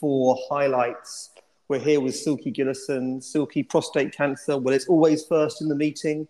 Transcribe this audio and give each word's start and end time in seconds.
four 0.00 0.38
highlights. 0.50 1.30
We're 1.68 1.80
here 1.80 2.00
with 2.00 2.16
Silke 2.16 2.44
Gillessen. 2.44 3.22
Silke, 3.22 3.68
prostate 3.68 4.12
cancer. 4.12 4.56
Well, 4.56 4.74
it's 4.74 4.88
always 4.88 5.24
first 5.24 5.60
in 5.60 5.68
the 5.68 5.74
meeting, 5.74 6.26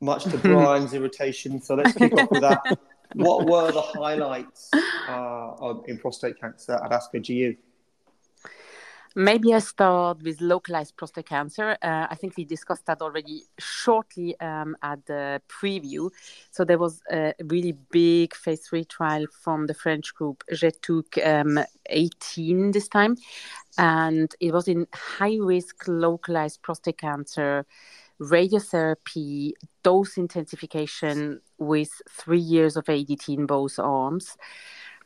much 0.00 0.24
to 0.24 0.38
Brian's 0.38 0.94
irritation. 0.94 1.60
So 1.60 1.74
let's 1.74 1.92
kick 1.92 2.12
off 2.14 2.30
with 2.30 2.42
that. 2.42 2.62
What 3.14 3.46
were 3.46 3.72
the 3.72 3.80
highlights 3.80 4.70
uh, 5.08 5.74
in 5.86 5.98
prostate 5.98 6.38
cancer 6.38 6.74
at 6.74 6.90
ASCO 6.90 7.26
GU? 7.26 7.56
Maybe 9.14 9.54
I 9.54 9.58
start 9.58 10.22
with 10.22 10.40
localized 10.40 10.96
prostate 10.96 11.26
cancer. 11.26 11.76
Uh, 11.82 12.06
I 12.10 12.14
think 12.14 12.36
we 12.36 12.44
discussed 12.44 12.86
that 12.86 13.00
already 13.00 13.44
shortly 13.58 14.38
um, 14.40 14.76
at 14.82 15.04
the 15.06 15.40
preview. 15.48 16.10
So 16.50 16.64
there 16.64 16.78
was 16.78 17.00
a 17.10 17.32
really 17.44 17.72
big 17.90 18.34
phase 18.34 18.60
three 18.60 18.84
trial 18.84 19.26
from 19.42 19.66
the 19.66 19.74
French 19.74 20.14
group 20.14 20.44
GETUG 20.52 21.26
um, 21.26 21.64
18 21.88 22.72
this 22.72 22.88
time. 22.88 23.16
And 23.78 24.34
it 24.40 24.52
was 24.52 24.68
in 24.68 24.86
high 24.92 25.38
risk 25.40 25.84
localized 25.88 26.62
prostate 26.62 26.98
cancer, 26.98 27.64
radiotherapy, 28.20 29.52
dose 29.82 30.16
intensification 30.16 31.40
with 31.58 31.90
three 32.10 32.40
years 32.40 32.76
of 32.76 32.84
ADT 32.84 33.28
in 33.28 33.46
both 33.46 33.78
arms 33.78 34.36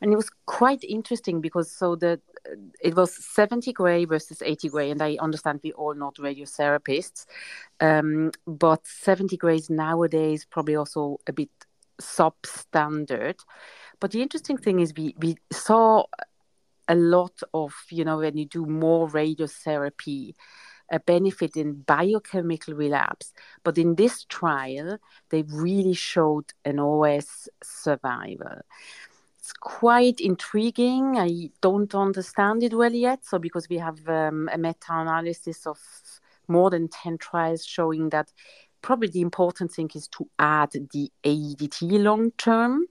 and 0.03 0.11
it 0.11 0.17
was 0.17 0.29
quite 0.45 0.83
interesting 0.83 1.39
because 1.39 1.71
so 1.71 1.95
the 1.95 2.19
it 2.81 2.93
was 2.93 3.15
70 3.33 3.71
gray 3.71 4.03
versus 4.03 4.43
80 4.43 4.69
gray 4.69 4.91
and 4.91 5.01
i 5.01 5.17
understand 5.21 5.61
we 5.63 5.71
all 5.71 5.95
not 5.95 6.15
radiotherapists 6.15 7.25
um, 7.79 8.31
but 8.45 8.85
70 8.85 9.37
grays 9.37 9.69
nowadays 9.69 10.45
probably 10.45 10.75
also 10.75 11.17
a 11.25 11.33
bit 11.33 11.49
substandard 12.01 13.39
but 14.01 14.11
the 14.11 14.21
interesting 14.21 14.57
thing 14.57 14.81
is 14.81 14.93
we 14.95 15.15
we 15.19 15.37
saw 15.51 16.03
a 16.89 16.95
lot 16.95 17.39
of 17.53 17.73
you 17.89 18.03
know 18.03 18.17
when 18.17 18.35
you 18.35 18.45
do 18.45 18.65
more 18.65 19.07
radiotherapy 19.07 20.33
a 20.91 20.99
benefit 20.99 21.55
in 21.55 21.73
biochemical 21.73 22.75
relapse. 22.75 23.33
But 23.63 23.77
in 23.79 23.95
this 23.95 24.25
trial, 24.25 24.99
they 25.29 25.43
really 25.43 25.93
showed 25.93 26.53
an 26.65 26.77
OS 26.77 27.47
survival 27.63 28.59
quite 29.59 30.19
intriguing. 30.19 31.17
I 31.17 31.49
don't 31.61 31.93
understand 31.95 32.63
it 32.63 32.73
well 32.73 32.91
yet. 32.91 33.25
So, 33.25 33.39
because 33.39 33.69
we 33.69 33.77
have 33.77 34.07
um, 34.07 34.49
a 34.51 34.57
meta 34.57 34.91
analysis 34.91 35.65
of 35.65 35.79
more 36.47 36.69
than 36.69 36.87
10 36.87 37.17
trials 37.17 37.65
showing 37.65 38.09
that 38.09 38.31
probably 38.81 39.07
the 39.07 39.21
important 39.21 39.71
thing 39.71 39.89
is 39.95 40.07
to 40.09 40.29
add 40.37 40.71
the 40.91 41.11
ADT 41.23 42.03
long 42.03 42.31
term 42.31 42.85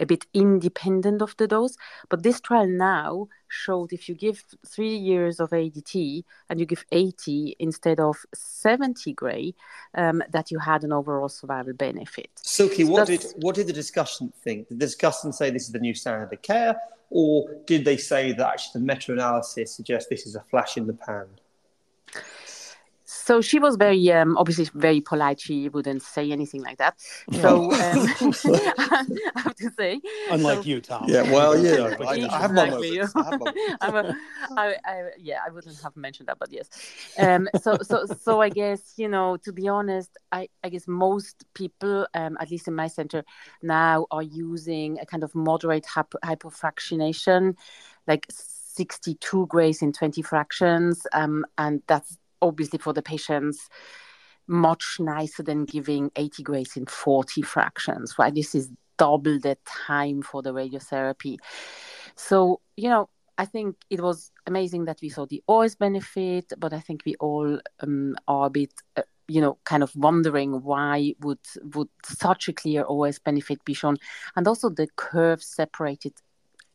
a 0.00 0.06
bit 0.06 0.26
independent 0.32 1.22
of 1.22 1.36
the 1.36 1.46
dose. 1.46 1.76
But 2.08 2.22
this 2.22 2.40
trial 2.40 2.66
now 2.66 3.28
showed 3.48 3.92
if 3.92 4.08
you 4.08 4.14
give 4.14 4.44
three 4.66 4.96
years 4.96 5.40
of 5.40 5.50
ADT 5.50 6.24
and 6.48 6.60
you 6.60 6.66
give 6.66 6.84
80 6.92 7.56
instead 7.58 7.98
of 7.98 8.16
70 8.34 9.12
gray, 9.14 9.54
um, 9.94 10.22
that 10.30 10.50
you 10.50 10.58
had 10.58 10.84
an 10.84 10.92
overall 10.92 11.28
survival 11.28 11.72
benefit. 11.72 12.30
Silke, 12.36 12.74
so 12.74 12.86
what 12.86 13.06
did 13.06 13.24
what 13.36 13.54
did 13.54 13.66
the 13.66 13.72
discussion 13.72 14.32
think? 14.42 14.68
Did 14.68 14.78
the 14.78 14.86
discussion 14.86 15.32
say 15.32 15.50
this 15.50 15.64
is 15.64 15.72
the 15.72 15.80
new 15.80 15.94
standard 15.94 16.32
of 16.32 16.42
care, 16.42 16.76
or 17.10 17.48
did 17.66 17.84
they 17.84 17.96
say 17.96 18.32
that 18.32 18.46
actually 18.46 18.80
the 18.80 18.86
meta-analysis 18.86 19.72
suggests 19.72 20.08
this 20.08 20.26
is 20.26 20.34
a 20.34 20.42
flash 20.50 20.76
in 20.76 20.86
the 20.86 20.92
pan? 20.92 21.26
So 23.28 23.42
she 23.42 23.58
was 23.58 23.76
very 23.76 24.10
um, 24.10 24.38
obviously 24.38 24.66
very 24.74 25.02
polite. 25.02 25.38
She 25.38 25.68
wouldn't 25.68 26.02
say 26.02 26.32
anything 26.32 26.62
like 26.62 26.78
that. 26.78 26.94
So 27.42 27.64
um, 27.64 27.70
i 29.36 29.40
have 29.44 29.54
to 29.56 29.70
say 29.78 30.00
unlike 30.30 30.62
so, 30.62 30.68
you 30.70 30.80
tom. 30.80 31.04
Yeah 31.06 31.30
well 31.30 31.52
yeah. 31.58 31.94
I, 32.00 32.26
I, 32.34 32.40
have 32.40 32.54
my 32.54 32.70
moments. 32.70 33.12
I 33.14 33.24
have 33.30 33.42
I'm 33.82 33.96
a, 33.96 34.16
I, 34.56 34.76
I, 34.92 34.94
yeah 35.18 35.40
i 35.46 35.50
wouldn't 35.50 35.78
have 35.82 35.94
mentioned 35.94 36.28
that 36.28 36.38
but 36.38 36.50
yes. 36.50 36.70
Um, 37.18 37.48
so 37.60 37.76
so 37.82 38.06
so 38.06 38.40
i 38.40 38.48
guess 38.48 38.94
you 38.96 39.08
know 39.08 39.36
to 39.44 39.52
be 39.52 39.68
honest 39.68 40.16
i 40.32 40.48
i 40.64 40.70
guess 40.70 40.88
most 40.88 41.44
people 41.52 42.06
um, 42.14 42.38
at 42.40 42.50
least 42.50 42.66
in 42.66 42.74
my 42.74 42.88
center 42.88 43.24
now 43.62 44.06
are 44.10 44.22
using 44.22 44.98
a 45.00 45.06
kind 45.06 45.22
of 45.22 45.34
moderate 45.34 45.84
hypo- 45.84 46.22
hypofractionation 46.24 47.56
like 48.06 48.24
62 48.30 49.46
grays 49.48 49.82
in 49.82 49.92
20 49.92 50.22
fractions 50.22 51.06
um, 51.12 51.44
and 51.58 51.82
that's 51.86 52.16
obviously 52.42 52.78
for 52.78 52.92
the 52.92 53.02
patients 53.02 53.68
much 54.46 54.96
nicer 54.98 55.42
than 55.42 55.64
giving 55.64 56.10
80 56.16 56.42
grays 56.42 56.76
in 56.76 56.86
40 56.86 57.42
fractions, 57.42 58.14
right? 58.18 58.34
This 58.34 58.54
is 58.54 58.70
double 58.96 59.38
the 59.38 59.56
time 59.66 60.22
for 60.22 60.42
the 60.42 60.52
radiotherapy. 60.52 61.36
So, 62.16 62.60
you 62.76 62.88
know, 62.88 63.08
I 63.38 63.44
think 63.44 63.76
it 63.88 64.00
was 64.00 64.32
amazing 64.46 64.86
that 64.86 64.98
we 65.00 65.08
saw 65.08 65.24
the 65.26 65.42
OS 65.48 65.76
benefit, 65.76 66.52
but 66.58 66.72
I 66.72 66.80
think 66.80 67.02
we 67.06 67.14
all 67.20 67.60
um, 67.80 68.16
are 68.26 68.46
a 68.46 68.50
bit, 68.50 68.72
uh, 68.96 69.02
you 69.28 69.40
know, 69.40 69.58
kind 69.64 69.84
of 69.84 69.94
wondering 69.94 70.62
why 70.64 71.14
would 71.20 71.38
would 71.74 71.88
such 72.04 72.48
a 72.48 72.52
clear 72.52 72.84
OS 72.88 73.20
benefit 73.20 73.64
be 73.64 73.74
shown, 73.74 73.96
and 74.34 74.48
also 74.48 74.68
the 74.68 74.88
curve 74.96 75.40
separated 75.40 76.14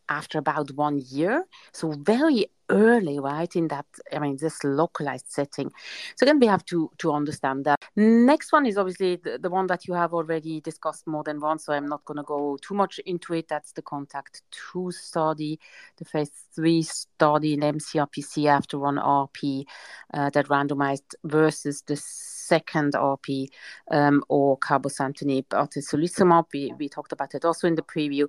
after 0.10 0.38
about 0.38 0.72
one 0.72 1.02
year, 1.10 1.46
so 1.72 1.92
very 1.92 2.48
early, 2.70 3.20
right? 3.20 3.56
In 3.56 3.68
that, 3.68 3.86
I 4.12 4.20
mean, 4.20 4.38
this 4.38 4.64
localized 4.64 5.26
setting. 5.30 5.72
So 6.16 6.26
then 6.26 6.40
we 6.40 6.48
have 6.48 6.66
to 6.66 6.92
to 7.00 7.12
understand 7.12 7.66
that. 7.66 7.80
Next 7.96 8.52
one 8.52 8.66
is 8.66 8.78
obviously 8.78 9.18
the, 9.18 9.38
the 9.38 9.50
one 9.50 9.68
that 9.68 9.88
you 9.88 9.94
have 9.94 10.14
already 10.14 10.62
discussed 10.62 11.06
more 11.08 11.24
than 11.24 11.40
once. 11.40 11.66
So 11.66 11.74
I'm 11.74 11.88
not 11.88 12.06
going 12.06 12.18
to 12.18 12.24
go 12.24 12.58
too 12.62 12.74
much 12.74 13.00
into 13.06 13.34
it. 13.34 13.48
That's 13.48 13.74
the 13.74 13.82
Contact 13.82 14.42
Two 14.52 14.92
study, 14.92 15.60
the 15.98 16.06
phase 16.06 16.32
three 16.56 16.84
study 16.84 17.54
in 17.54 17.60
mCRPC 17.62 18.48
after 18.48 18.80
one 18.80 18.98
RP 18.98 19.66
uh, 20.14 20.30
that 20.32 20.48
randomized 20.48 21.16
versus 21.24 21.84
the 21.86 21.96
second 21.96 22.94
RP 22.94 23.48
um, 23.92 24.24
or 24.30 24.58
cabozantinib 24.60 25.46
atezolizumab. 25.48 26.46
We 26.54 26.74
we 26.78 26.90
talked 26.90 27.12
about 27.12 27.36
it 27.36 27.46
also 27.46 27.68
in 27.68 27.76
the 27.76 27.82
preview. 27.82 28.28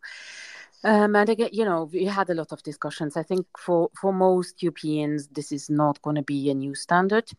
Um, 0.84 1.17
and 1.17 1.31
again, 1.31 1.49
you 1.53 1.65
know, 1.65 1.89
we 1.91 2.05
had 2.05 2.28
a 2.28 2.34
lot 2.34 2.53
of 2.53 2.62
discussions. 2.62 3.17
I 3.17 3.22
think 3.22 3.47
for, 3.59 3.91
for 3.99 4.12
most 4.12 4.62
Europeans, 4.62 5.28
this 5.28 5.50
is 5.50 5.71
not 5.71 6.00
going 6.03 6.17
to 6.17 6.22
be 6.22 6.50
a 6.50 6.55
new 6.55 6.75
standard. 6.75 7.31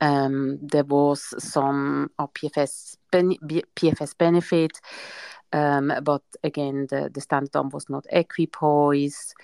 Um, 0.00 0.58
there 0.62 0.84
was 0.84 1.34
some 1.38 2.10
PFS, 2.18 2.96
ben- 3.10 3.36
PFS 3.76 4.16
benefit, 4.16 4.80
um, 5.52 5.92
but 6.02 6.22
again, 6.42 6.86
the, 6.90 7.10
the 7.12 7.20
standard 7.20 7.54
arm 7.54 7.68
was 7.68 7.88
not 7.88 8.06
equipoise. 8.10 9.34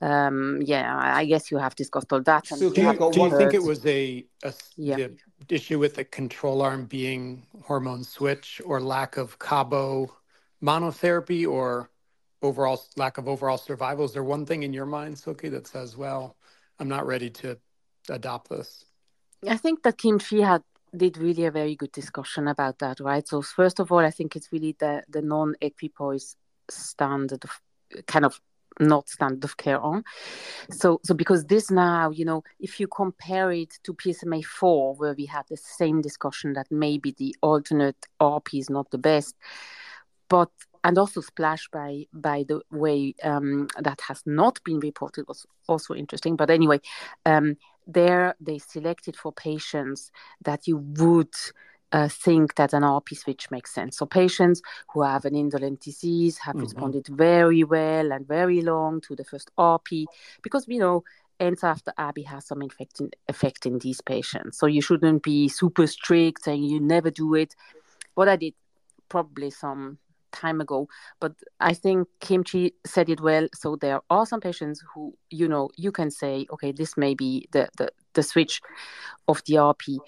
Um, 0.00 0.62
yeah, 0.64 0.96
I 0.96 1.24
guess 1.24 1.50
you 1.50 1.58
have 1.58 1.74
discussed 1.74 2.12
all 2.12 2.22
that. 2.22 2.46
So 2.46 2.70
do 2.70 2.82
you, 2.82 3.10
do 3.12 3.20
you 3.20 3.36
think 3.36 3.54
it 3.54 3.62
was 3.62 3.84
a, 3.84 4.24
a 4.42 4.54
yeah. 4.76 4.96
the 4.96 5.16
issue 5.48 5.78
with 5.78 5.96
the 5.96 6.04
control 6.04 6.62
arm 6.62 6.84
being 6.84 7.42
hormone 7.64 8.04
switch 8.04 8.60
or 8.64 8.80
lack 8.80 9.16
of 9.16 9.38
Cabo 9.38 10.14
monotherapy 10.62 11.48
or 11.48 11.90
overall 12.42 12.82
lack 12.96 13.18
of 13.18 13.28
overall 13.28 13.58
survival. 13.58 14.04
Is 14.04 14.12
there 14.12 14.24
one 14.24 14.46
thing 14.46 14.62
in 14.62 14.72
your 14.72 14.86
mind, 14.86 15.18
Silke, 15.18 15.50
that 15.50 15.66
says, 15.66 15.96
well, 15.96 16.36
I'm 16.78 16.88
not 16.88 17.06
ready 17.06 17.30
to 17.30 17.58
adopt 18.08 18.50
this? 18.50 18.84
I 19.48 19.56
think 19.56 19.82
that 19.82 19.98
Kim 19.98 20.18
Chi 20.18 20.36
had 20.36 20.62
did 20.96 21.18
really 21.18 21.44
a 21.44 21.50
very 21.50 21.76
good 21.76 21.92
discussion 21.92 22.48
about 22.48 22.78
that, 22.78 23.00
right? 23.00 23.26
So 23.26 23.42
first 23.42 23.78
of 23.78 23.92
all, 23.92 23.98
I 23.98 24.10
think 24.10 24.36
it's 24.36 24.52
really 24.52 24.74
the 24.78 25.04
the 25.08 25.22
non-equipoise 25.22 26.36
standard 26.70 27.44
of 27.44 27.60
kind 28.06 28.24
of 28.24 28.40
not 28.80 29.08
standard 29.08 29.44
of 29.44 29.56
care 29.56 29.80
on. 29.80 30.04
So 30.70 31.00
so 31.04 31.14
because 31.14 31.44
this 31.44 31.70
now, 31.70 32.10
you 32.10 32.24
know, 32.24 32.42
if 32.58 32.80
you 32.80 32.86
compare 32.86 33.52
it 33.52 33.78
to 33.84 33.92
PSMAfore, 33.92 34.96
where 34.96 35.14
we 35.14 35.26
had 35.26 35.44
the 35.48 35.56
same 35.56 36.00
discussion 36.00 36.54
that 36.54 36.66
maybe 36.70 37.12
the 37.12 37.34
alternate 37.42 38.06
RP 38.20 38.60
is 38.60 38.70
not 38.70 38.90
the 38.90 38.98
best, 38.98 39.36
but 40.28 40.50
and 40.84 40.96
also 40.98 41.20
splash 41.20 41.68
by 41.72 42.06
by 42.12 42.44
the 42.48 42.60
way 42.70 43.14
um, 43.22 43.68
that 43.80 44.00
has 44.00 44.22
not 44.26 44.62
been 44.64 44.80
reported 44.80 45.26
was 45.26 45.46
also 45.68 45.94
interesting 45.94 46.36
but 46.36 46.50
anyway 46.50 46.80
um, 47.26 47.56
there 47.86 48.34
they 48.40 48.58
selected 48.58 49.16
for 49.16 49.32
patients 49.32 50.10
that 50.42 50.66
you 50.66 50.76
would 50.76 51.34
uh, 51.92 52.08
think 52.08 52.54
that 52.56 52.74
an 52.74 52.82
RP 52.82 53.16
switch 53.16 53.50
makes 53.50 53.72
sense. 53.72 53.96
So 53.96 54.04
patients 54.04 54.60
who 54.92 55.02
have 55.02 55.24
an 55.24 55.34
indolent 55.34 55.80
disease 55.80 56.36
have 56.38 56.54
mm-hmm. 56.54 56.64
responded 56.64 57.06
very 57.08 57.64
well 57.64 58.12
and 58.12 58.28
very 58.28 58.60
long 58.60 59.00
to 59.02 59.16
the 59.16 59.24
first 59.24 59.50
RP 59.58 60.04
because 60.42 60.66
we 60.66 60.78
know 60.78 61.04
enza 61.40 61.64
after 61.64 61.92
ABI 61.96 62.22
has 62.22 62.46
some 62.46 62.62
infecting 62.62 63.10
effect 63.28 63.64
in 63.64 63.78
these 63.78 64.00
patients. 64.00 64.58
So 64.58 64.66
you 64.66 64.82
shouldn't 64.82 65.22
be 65.22 65.48
super 65.48 65.86
strict 65.86 66.44
saying 66.44 66.64
you 66.64 66.80
never 66.80 67.10
do 67.10 67.34
it. 67.34 67.54
What 68.14 68.28
I 68.28 68.36
did 68.36 68.54
probably 69.08 69.50
some 69.50 69.98
time 70.32 70.60
ago 70.60 70.88
but 71.20 71.32
i 71.60 71.72
think 71.72 72.08
Kim 72.20 72.44
Chi 72.44 72.72
said 72.86 73.08
it 73.08 73.20
well 73.20 73.48
so 73.54 73.76
there 73.76 74.00
are 74.10 74.26
some 74.26 74.40
patients 74.40 74.82
who 74.94 75.14
you 75.30 75.48
know 75.48 75.70
you 75.76 75.92
can 75.92 76.10
say 76.10 76.46
okay 76.52 76.72
this 76.72 76.96
may 76.96 77.14
be 77.14 77.48
the 77.52 77.68
the, 77.76 77.90
the 78.14 78.22
switch 78.22 78.60
of 79.26 79.42
the 79.46 79.54
rp 79.54 79.98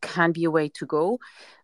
can 0.00 0.32
be 0.32 0.44
a 0.44 0.50
way 0.50 0.68
to 0.68 0.86
go 0.86 1.18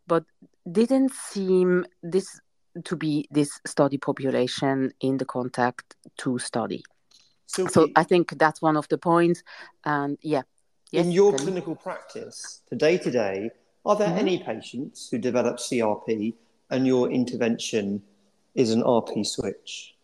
but 0.07 0.25
didn't 0.71 1.13
seem 1.13 1.85
this 2.03 2.41
to 2.85 2.97
be 2.97 3.27
this 3.31 3.59
study 3.67 3.97
population 3.97 4.93
in 5.01 5.17
the 5.17 5.25
Contact 5.25 5.97
Two 6.19 6.39
study 6.39 6.83
Silke, 7.47 7.71
so 7.71 7.89
I 7.97 8.03
think 8.03 8.39
that's 8.39 8.61
one 8.61 8.77
of 8.77 8.89
the 8.89 8.99
points. 8.99 9.43
And 9.85 10.19
yeah. 10.23 10.43
Yes, 10.93 11.07
in 11.07 11.12
your 11.12 11.33
clinical 11.37 11.75
practice, 11.75 12.62
to 12.69 12.77
day 12.77 12.97
to 12.99 13.11
day, 13.11 13.51
are 13.85 13.97
there 13.97 14.09
mm-hmm. 14.09 14.19
any 14.19 14.39
patients 14.39 15.09
who 15.11 15.19
develop 15.19 15.57
CRP 15.57 16.35
and 16.71 16.87
your 16.87 17.11
intervention 17.11 18.03
is 18.55 18.73
an 18.73 18.83
RP 18.83 19.27
switch? 19.27 19.95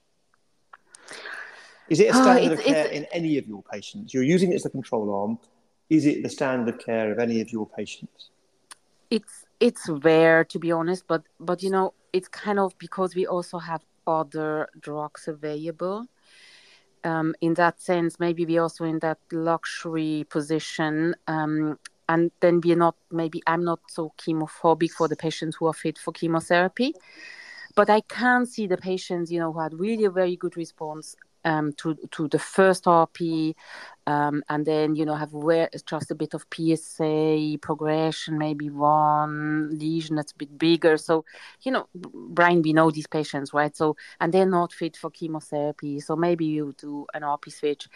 Is 1.88 2.00
it 2.00 2.14
a 2.14 2.18
oh, 2.18 2.22
standard 2.22 2.50
oh, 2.50 2.54
of 2.54 2.64
care 2.64 2.86
in 2.86 3.06
any 3.12 3.38
of 3.38 3.46
your 3.46 3.62
patients? 3.62 4.14
You're 4.14 4.22
using 4.22 4.52
it 4.52 4.56
as 4.56 4.66
a 4.66 4.70
control 4.70 5.12
arm. 5.14 5.38
Is 5.90 6.06
it 6.06 6.22
the 6.22 6.28
standard 6.28 6.74
of 6.74 6.80
care 6.80 7.12
of 7.12 7.18
any 7.18 7.40
of 7.40 7.52
your 7.52 7.68
patients? 7.68 8.30
It's 9.10 9.44
it's 9.60 9.88
rare 9.88 10.44
to 10.44 10.58
be 10.58 10.72
honest, 10.72 11.06
but 11.06 11.22
but 11.38 11.62
you 11.62 11.70
know 11.70 11.92
it's 12.12 12.28
kind 12.28 12.58
of 12.58 12.76
because 12.78 13.14
we 13.14 13.26
also 13.26 13.58
have 13.58 13.82
other 14.06 14.68
drugs 14.80 15.28
available. 15.28 16.06
Um, 17.04 17.34
in 17.40 17.54
that 17.54 17.80
sense, 17.80 18.20
maybe 18.20 18.46
we 18.46 18.58
also 18.58 18.84
in 18.84 19.00
that 19.00 19.18
luxury 19.32 20.24
position, 20.30 21.14
um, 21.26 21.78
and 22.12 22.30
then 22.40 22.60
we're 22.62 22.76
not. 22.76 22.96
Maybe 23.10 23.42
I'm 23.46 23.64
not 23.64 23.80
so 23.88 24.12
chemophobic 24.18 24.90
for 24.90 25.08
the 25.08 25.16
patients 25.16 25.56
who 25.56 25.66
are 25.66 25.72
fit 25.84 25.98
for 25.98 26.12
chemotherapy, 26.12 26.94
but 27.74 27.88
I 27.88 28.00
can 28.02 28.46
see 28.46 28.66
the 28.66 28.76
patients, 28.76 29.32
you 29.32 29.40
know, 29.40 29.52
who 29.52 29.60
had 29.60 29.74
really 29.74 30.04
a 30.04 30.10
very 30.10 30.36
good 30.36 30.56
response 30.56 31.16
um, 31.44 31.72
to 31.78 31.96
to 32.12 32.28
the 32.28 32.38
first 32.38 32.84
RP, 32.84 33.54
um, 34.06 34.42
and 34.48 34.66
then 34.66 34.94
you 34.94 35.04
know 35.06 35.14
have 35.14 35.32
where 35.32 35.68
just 35.86 36.10
a 36.10 36.14
bit 36.14 36.34
of 36.34 36.46
PSA 36.54 37.58
progression, 37.62 38.38
maybe 38.38 38.68
one 38.70 39.78
lesion 39.78 40.16
that's 40.16 40.32
a 40.32 40.36
bit 40.36 40.58
bigger. 40.58 40.96
So 40.98 41.24
you 41.62 41.72
know, 41.72 41.88
Brian, 41.94 42.62
we 42.62 42.72
know 42.72 42.90
these 42.90 43.06
patients, 43.06 43.54
right? 43.54 43.74
So 43.74 43.96
and 44.20 44.32
they're 44.32 44.46
not 44.46 44.72
fit 44.72 44.96
for 44.96 45.10
chemotherapy. 45.10 46.00
So 46.00 46.14
maybe 46.14 46.44
you 46.44 46.74
do 46.78 47.06
an 47.14 47.22
RP 47.22 47.52
switch 47.52 47.88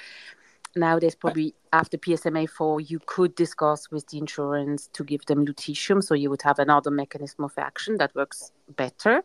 nowadays 0.76 1.14
probably 1.14 1.54
after 1.72 1.96
PSMAfore 1.96 2.88
you 2.88 3.00
could 3.06 3.34
discuss 3.34 3.90
with 3.90 4.06
the 4.08 4.18
insurance 4.18 4.88
to 4.92 5.04
give 5.04 5.24
them 5.26 5.46
lutetium 5.46 6.02
so 6.02 6.14
you 6.14 6.30
would 6.30 6.42
have 6.42 6.58
another 6.58 6.90
mechanism 6.90 7.44
of 7.44 7.52
action 7.56 7.96
that 7.98 8.14
works 8.14 8.52
better 8.76 9.22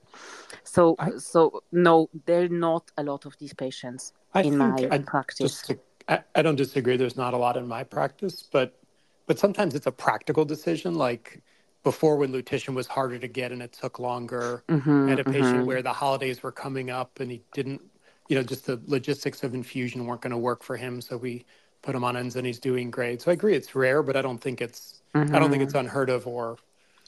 so 0.63 0.95
I, 0.99 1.11
so 1.17 1.63
no 1.71 2.09
there 2.25 2.43
are 2.43 2.49
not 2.49 2.91
a 2.97 3.03
lot 3.03 3.25
of 3.25 3.37
these 3.37 3.53
patients 3.53 4.13
I 4.33 4.43
in 4.43 4.57
my 4.57 4.87
I, 4.91 4.97
practice 4.99 5.69
I, 6.07 6.23
I 6.35 6.41
don't 6.41 6.55
disagree 6.55 6.97
there's 6.97 7.17
not 7.17 7.33
a 7.33 7.37
lot 7.37 7.57
in 7.57 7.67
my 7.67 7.83
practice 7.83 8.47
but 8.51 8.77
but 9.27 9.39
sometimes 9.39 9.75
it's 9.75 9.87
a 9.87 9.91
practical 9.91 10.45
decision 10.45 10.95
like 10.95 11.41
before 11.83 12.17
when 12.17 12.31
lutetium 12.31 12.75
was 12.75 12.87
harder 12.87 13.17
to 13.17 13.27
get 13.27 13.51
and 13.51 13.61
it 13.61 13.73
took 13.73 13.99
longer 13.99 14.63
mm-hmm, 14.69 15.09
and 15.09 15.19
a 15.19 15.23
patient 15.23 15.57
mm-hmm. 15.57 15.65
where 15.65 15.81
the 15.81 15.93
holidays 15.93 16.43
were 16.43 16.51
coming 16.51 16.89
up 16.89 17.19
and 17.19 17.31
he 17.31 17.41
didn't 17.53 17.81
you 18.31 18.37
know, 18.37 18.43
just 18.43 18.65
the 18.65 18.79
logistics 18.87 19.43
of 19.43 19.53
infusion 19.53 20.05
weren't 20.05 20.21
going 20.21 20.31
to 20.31 20.37
work 20.37 20.63
for 20.63 20.77
him. 20.77 21.01
So 21.01 21.17
we 21.17 21.43
put 21.81 21.93
him 21.93 22.05
on 22.05 22.15
enza 22.15 22.37
and 22.37 22.47
he's 22.47 22.59
doing 22.59 22.89
great. 22.89 23.21
So 23.21 23.29
I 23.29 23.33
agree 23.33 23.55
it's 23.55 23.75
rare, 23.75 24.01
but 24.01 24.15
I 24.15 24.21
don't 24.21 24.37
think 24.37 24.61
it's 24.61 25.01
mm-hmm. 25.13 25.35
I 25.35 25.39
don't 25.39 25.51
think 25.51 25.63
it's 25.63 25.73
mm-hmm. 25.73 25.87
unheard 25.87 26.09
of 26.09 26.25
or 26.25 26.57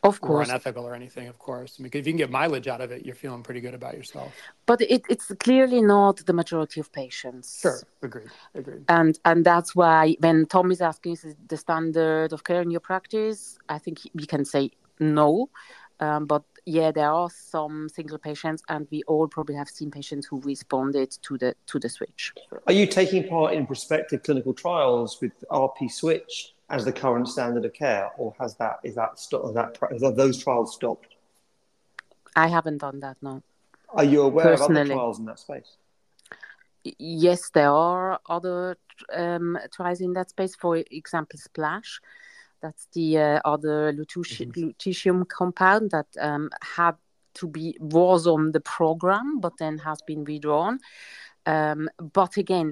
of 0.03 0.19
course 0.19 0.49
or 0.49 0.51
unethical 0.51 0.85
or 0.85 0.93
anything 0.93 1.29
of 1.29 1.39
course 1.39 1.77
I 1.79 1.83
mean, 1.83 1.91
if 1.93 2.05
you 2.05 2.11
can 2.11 2.17
get 2.17 2.29
mileage 2.29 2.67
out 2.67 2.81
of 2.81 2.91
it 2.91 3.05
you're 3.05 3.15
feeling 3.15 3.41
pretty 3.41 3.61
good 3.61 3.73
about 3.73 3.95
yourself 3.95 4.33
but 4.65 4.81
it, 4.81 5.01
it's 5.09 5.31
clearly 5.39 5.81
not 5.81 6.17
the 6.25 6.33
majority 6.33 6.81
of 6.81 6.91
patients 6.91 7.61
sure 7.61 7.79
agreed 8.01 8.27
agreed 8.53 8.83
and 8.89 9.17
and 9.23 9.45
that's 9.45 9.73
why 9.73 10.17
when 10.19 10.45
tom 10.47 10.71
is 10.71 10.81
asking 10.81 11.13
is 11.13 11.35
the 11.47 11.55
standard 11.55 12.33
of 12.33 12.43
care 12.43 12.61
in 12.61 12.69
your 12.69 12.81
practice 12.81 13.57
i 13.69 13.77
think 13.77 14.01
we 14.13 14.25
can 14.25 14.43
say 14.43 14.69
no 14.99 15.49
um, 16.01 16.25
but 16.25 16.43
yeah, 16.65 16.91
there 16.91 17.11
are 17.11 17.29
some 17.29 17.89
single 17.89 18.17
patients, 18.17 18.63
and 18.69 18.87
we 18.89 19.03
all 19.03 19.27
probably 19.27 19.55
have 19.55 19.69
seen 19.69 19.91
patients 19.91 20.27
who 20.27 20.39
responded 20.41 21.11
to 21.23 21.37
the 21.37 21.55
to 21.67 21.79
the 21.79 21.89
switch. 21.89 22.33
Are 22.67 22.73
you 22.73 22.87
taking 22.87 23.27
part 23.27 23.53
in 23.53 23.65
prospective 23.65 24.23
clinical 24.23 24.53
trials 24.53 25.19
with 25.21 25.33
RP 25.51 25.91
switch 25.91 26.53
as 26.69 26.85
the 26.85 26.93
current 26.93 27.27
standard 27.27 27.65
of 27.65 27.73
care, 27.73 28.11
or 28.17 28.33
has 28.39 28.55
that 28.55 28.79
is 28.83 28.95
that 28.95 29.17
that 29.99 30.13
those 30.15 30.41
trials 30.41 30.73
stopped? 30.73 31.15
I 32.35 32.47
haven't 32.47 32.77
done 32.77 32.99
that. 33.01 33.17
No. 33.21 33.43
Are 33.89 34.05
you 34.05 34.21
aware 34.21 34.45
Personally. 34.45 34.81
of 34.81 34.87
other 34.87 34.93
trials 34.95 35.19
in 35.19 35.25
that 35.25 35.39
space? 35.39 35.77
Yes, 36.97 37.49
there 37.49 37.71
are 37.71 38.19
other 38.27 38.77
um, 39.13 39.57
trials 39.71 40.01
in 40.01 40.13
that 40.13 40.29
space. 40.29 40.55
For 40.55 40.77
example, 40.77 41.39
Splash 41.39 41.99
that's 42.63 42.87
the 42.93 43.19
uh, 43.19 43.39
other 43.45 43.93
lutetium, 43.93 44.47
mm-hmm. 44.47 44.69
lutetium 44.69 45.27
compound 45.27 45.91
that 45.91 46.07
um, 46.19 46.49
had 46.61 46.95
to 47.35 47.47
be 47.47 47.75
was 47.79 48.25
on 48.25 48.51
the 48.53 48.61
program, 48.61 49.39
but 49.39 49.53
then 49.59 49.77
has 49.79 50.01
been 50.07 50.23
withdrawn. 50.23 50.79
Um, 51.45 51.89
but 51.99 52.37
again, 52.37 52.71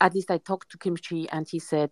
at 0.00 0.14
least 0.14 0.30
I 0.30 0.38
talked 0.38 0.70
to 0.70 0.78
Kim 0.78 0.96
Chi, 0.96 1.26
and 1.30 1.46
he 1.48 1.58
said 1.58 1.90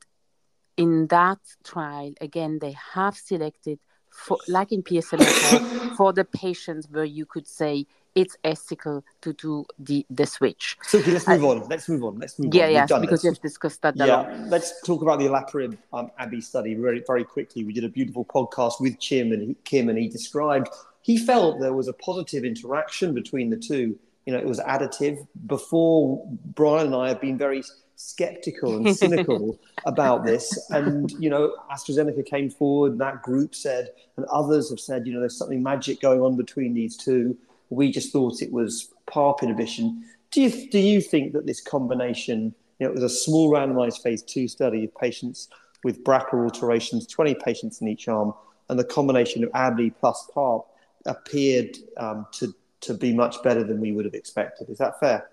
in 0.76 1.06
that 1.06 1.38
trial 1.62 2.12
again 2.20 2.58
they 2.60 2.74
have 2.94 3.16
selected 3.16 3.78
for 4.14 4.38
like 4.48 4.72
in 4.72 4.82
PSMA 4.82 5.96
for 5.96 6.12
the 6.12 6.24
patients 6.24 6.88
where 6.90 7.04
you 7.04 7.26
could 7.26 7.46
say 7.46 7.86
it's 8.14 8.36
ethical 8.44 9.04
to 9.22 9.32
do 9.32 9.64
the 9.78 10.06
the 10.08 10.24
switch. 10.24 10.78
So 10.82 10.98
okay, 10.98 11.12
let's 11.12 11.26
move 11.26 11.44
uh, 11.44 11.48
on. 11.48 11.68
Let's 11.68 11.88
move 11.88 12.04
on. 12.04 12.18
Let's 12.18 12.38
move 12.38 12.54
yeah, 12.54 12.66
on. 12.66 12.72
Yeah, 12.72 12.86
yeah, 12.88 12.98
because 13.00 13.24
we've 13.24 13.40
discussed 13.40 13.82
that. 13.82 13.96
Yeah, 13.96 14.06
lot. 14.06 14.38
let's 14.48 14.80
talk 14.82 15.02
about 15.02 15.18
the 15.18 15.26
olaparib 15.26 15.76
um, 15.92 16.10
Abbey 16.18 16.40
study 16.40 16.74
very 16.74 17.02
very 17.06 17.24
quickly. 17.24 17.64
We 17.64 17.72
did 17.72 17.84
a 17.84 17.88
beautiful 17.88 18.24
podcast 18.24 18.80
with 18.80 18.98
Kim 19.00 19.32
and 19.32 19.42
he, 19.42 19.56
Kim, 19.64 19.88
and 19.88 19.98
he 19.98 20.08
described 20.08 20.68
he 21.02 21.18
felt 21.18 21.60
there 21.60 21.74
was 21.74 21.88
a 21.88 21.92
positive 21.92 22.44
interaction 22.44 23.14
between 23.14 23.50
the 23.50 23.56
two. 23.56 23.98
You 24.26 24.32
know, 24.32 24.38
it 24.38 24.46
was 24.46 24.60
additive. 24.60 25.26
Before 25.46 26.24
Brian 26.54 26.86
and 26.86 26.96
I 26.96 27.08
have 27.08 27.20
been 27.20 27.36
very 27.36 27.62
skeptical 28.04 28.76
and 28.76 28.94
cynical 28.94 29.58
about 29.86 30.24
this. 30.24 30.70
And, 30.70 31.10
you 31.12 31.30
know, 31.30 31.56
AstraZeneca 31.72 32.24
came 32.26 32.50
forward, 32.50 32.98
that 32.98 33.22
group 33.22 33.54
said, 33.54 33.90
and 34.16 34.26
others 34.26 34.70
have 34.70 34.80
said, 34.80 35.06
you 35.06 35.14
know, 35.14 35.20
there's 35.20 35.36
something 35.36 35.62
magic 35.62 36.00
going 36.00 36.20
on 36.20 36.36
between 36.36 36.74
these 36.74 36.96
two. 36.96 37.36
We 37.70 37.90
just 37.90 38.12
thought 38.12 38.42
it 38.42 38.52
was 38.52 38.90
PARP 39.06 39.42
inhibition. 39.42 40.04
Do 40.30 40.42
you, 40.42 40.70
do 40.70 40.78
you 40.78 41.00
think 41.00 41.32
that 41.32 41.46
this 41.46 41.60
combination, 41.60 42.54
you 42.78 42.86
know, 42.86 42.90
it 42.90 42.94
was 42.94 43.04
a 43.04 43.08
small 43.08 43.50
randomized 43.50 44.02
phase 44.02 44.22
two 44.22 44.48
study 44.48 44.84
of 44.84 44.94
patients 44.94 45.48
with 45.82 46.04
BRCA 46.04 46.34
alterations, 46.34 47.06
20 47.06 47.34
patients 47.36 47.80
in 47.80 47.88
each 47.88 48.08
arm, 48.08 48.34
and 48.68 48.78
the 48.78 48.84
combination 48.84 49.44
of 49.44 49.50
ABLI 49.52 49.90
plus 49.98 50.28
PARP 50.34 50.66
appeared 51.06 51.76
um, 51.96 52.26
to, 52.32 52.54
to 52.82 52.94
be 52.94 53.14
much 53.14 53.42
better 53.42 53.64
than 53.64 53.80
we 53.80 53.92
would 53.92 54.04
have 54.04 54.14
expected. 54.14 54.68
Is 54.68 54.78
that 54.78 55.00
fair? 55.00 55.28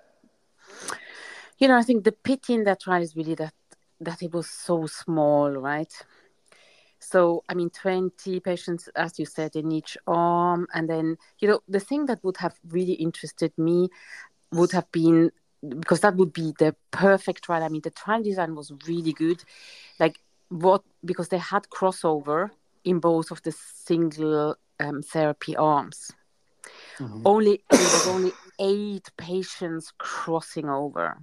You 1.61 1.67
know, 1.67 1.77
I 1.77 1.83
think 1.83 2.03
the 2.03 2.11
pity 2.11 2.55
in 2.55 2.63
that 2.63 2.81
trial 2.81 3.03
is 3.03 3.15
really 3.15 3.35
that 3.35 3.53
that 3.99 4.23
it 4.23 4.33
was 4.33 4.49
so 4.49 4.87
small, 4.87 5.51
right? 5.51 5.93
So, 6.97 7.43
I 7.47 7.53
mean, 7.53 7.69
20 7.69 8.39
patients, 8.39 8.89
as 8.95 9.19
you 9.19 9.27
said, 9.27 9.55
in 9.55 9.71
each 9.71 9.95
arm. 10.07 10.67
And 10.73 10.89
then, 10.89 11.17
you 11.39 11.47
know, 11.47 11.61
the 11.67 11.79
thing 11.79 12.07
that 12.07 12.23
would 12.23 12.37
have 12.37 12.55
really 12.67 12.93
interested 12.93 13.55
me 13.59 13.89
would 14.51 14.71
have 14.71 14.91
been 14.91 15.31
because 15.79 15.99
that 15.99 16.15
would 16.15 16.33
be 16.33 16.51
the 16.57 16.75
perfect 16.89 17.43
trial. 17.43 17.63
I 17.63 17.69
mean, 17.69 17.81
the 17.81 17.91
trial 17.91 18.23
design 18.23 18.55
was 18.55 18.73
really 18.87 19.13
good. 19.13 19.43
Like, 19.99 20.19
what, 20.49 20.83
because 21.05 21.27
they 21.29 21.37
had 21.37 21.69
crossover 21.69 22.49
in 22.83 22.99
both 22.99 23.29
of 23.29 23.43
the 23.43 23.51
single 23.51 24.55
um, 24.79 25.03
therapy 25.03 25.55
arms. 25.55 26.11
Mm-hmm. 26.97 27.21
Only, 27.23 27.63
there 27.69 27.79
was 27.79 28.07
only 28.07 28.31
eight 28.59 29.11
patients 29.17 29.93
crossing 29.99 30.67
over 30.67 31.19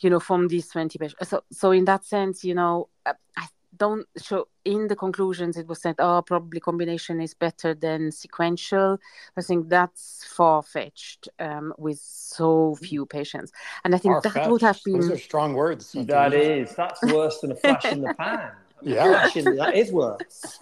you 0.00 0.10
know, 0.10 0.20
from 0.20 0.48
these 0.48 0.68
20 0.68 0.98
patients. 0.98 1.28
So, 1.28 1.42
so 1.52 1.70
in 1.72 1.84
that 1.84 2.04
sense, 2.04 2.44
you 2.44 2.54
know, 2.54 2.88
uh, 3.06 3.14
I 3.36 3.46
don't 3.76 4.06
show 4.22 4.46
in 4.64 4.88
the 4.88 4.96
conclusions 4.96 5.56
it 5.56 5.66
was 5.66 5.80
said, 5.80 5.94
oh, 5.98 6.22
probably 6.22 6.60
combination 6.60 7.20
is 7.20 7.34
better 7.34 7.74
than 7.74 8.12
sequential. 8.12 8.98
I 9.36 9.42
think 9.42 9.68
that's 9.68 10.24
far 10.28 10.62
fetched 10.62 11.28
um, 11.38 11.72
with 11.78 11.98
so 11.98 12.76
few 12.76 13.06
patients. 13.06 13.52
And 13.84 13.94
I 13.94 13.98
think 13.98 14.14
Far-fetched. 14.14 14.34
that 14.34 14.50
would 14.50 14.62
have 14.62 14.80
been. 14.84 15.00
Those 15.00 15.10
are 15.12 15.18
strong 15.18 15.54
words. 15.54 15.92
That 15.92 16.34
is. 16.34 16.74
That's 16.74 17.02
worse 17.02 17.40
than 17.40 17.52
a 17.52 17.56
flash 17.56 17.86
in 17.86 18.02
the 18.02 18.14
pan. 18.18 18.50
Yeah, 18.82 19.28
that 19.34 19.72
is 19.74 19.92
worse. 19.92 20.58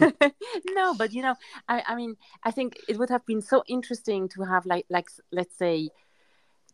no, 0.70 0.94
but 0.94 1.12
you 1.12 1.22
know, 1.22 1.34
I, 1.68 1.82
I 1.86 1.94
mean, 1.94 2.16
I 2.42 2.50
think 2.50 2.76
it 2.88 2.98
would 2.98 3.10
have 3.10 3.24
been 3.24 3.40
so 3.40 3.62
interesting 3.68 4.28
to 4.30 4.42
have 4.42 4.66
like, 4.66 4.86
like, 4.88 5.08
let's 5.30 5.56
say, 5.56 5.90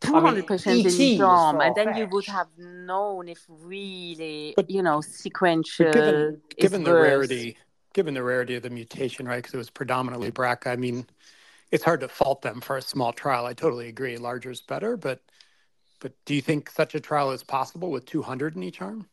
200 0.01 0.47
percent 0.47 0.81
in 0.81 0.87
Islam, 0.87 1.61
and 1.61 1.75
then 1.75 1.97
you 1.97 2.07
would 2.07 2.27
have 2.27 2.49
known 2.57 3.29
if 3.29 3.45
really, 3.49 4.55
but, 4.57 4.71
you 4.71 4.83
know, 4.83 5.01
sequential. 5.01 5.93
Given, 5.93 6.41
given 6.57 6.85
the 6.85 6.95
rarity, 6.95 7.57
given 7.95 8.15
the 8.15 8.23
rarity 8.23 8.55
of 8.55 8.63
the 8.63 8.71
mutation, 8.71 9.27
right? 9.27 9.37
Because 9.37 9.55
it 9.55 9.59
was 9.59 9.71
predominantly 9.71 10.31
BRCA. 10.31 10.69
I 10.69 10.77
mean, 10.77 11.07
it's 11.71 11.85
hard 11.85 12.01
to 12.01 12.09
fault 12.09 12.43
them 12.43 12.61
for 12.61 12.77
a 12.77 12.83
small 12.83 13.13
trial. 13.13 13.47
I 13.47 13.55
totally 13.55 13.89
agree. 13.89 14.17
Larger 14.17 14.51
is 14.51 14.61
better, 14.61 14.97
but 14.97 15.21
but 16.01 16.13
do 16.25 16.35
you 16.35 16.43
think 16.43 16.71
such 16.71 16.95
a 16.95 17.01
trial 17.01 17.33
is 17.33 17.43
possible 17.43 17.91
with 17.91 18.07
200 18.07 18.55
in 18.55 18.63
each 18.63 18.81
arm 18.81 19.07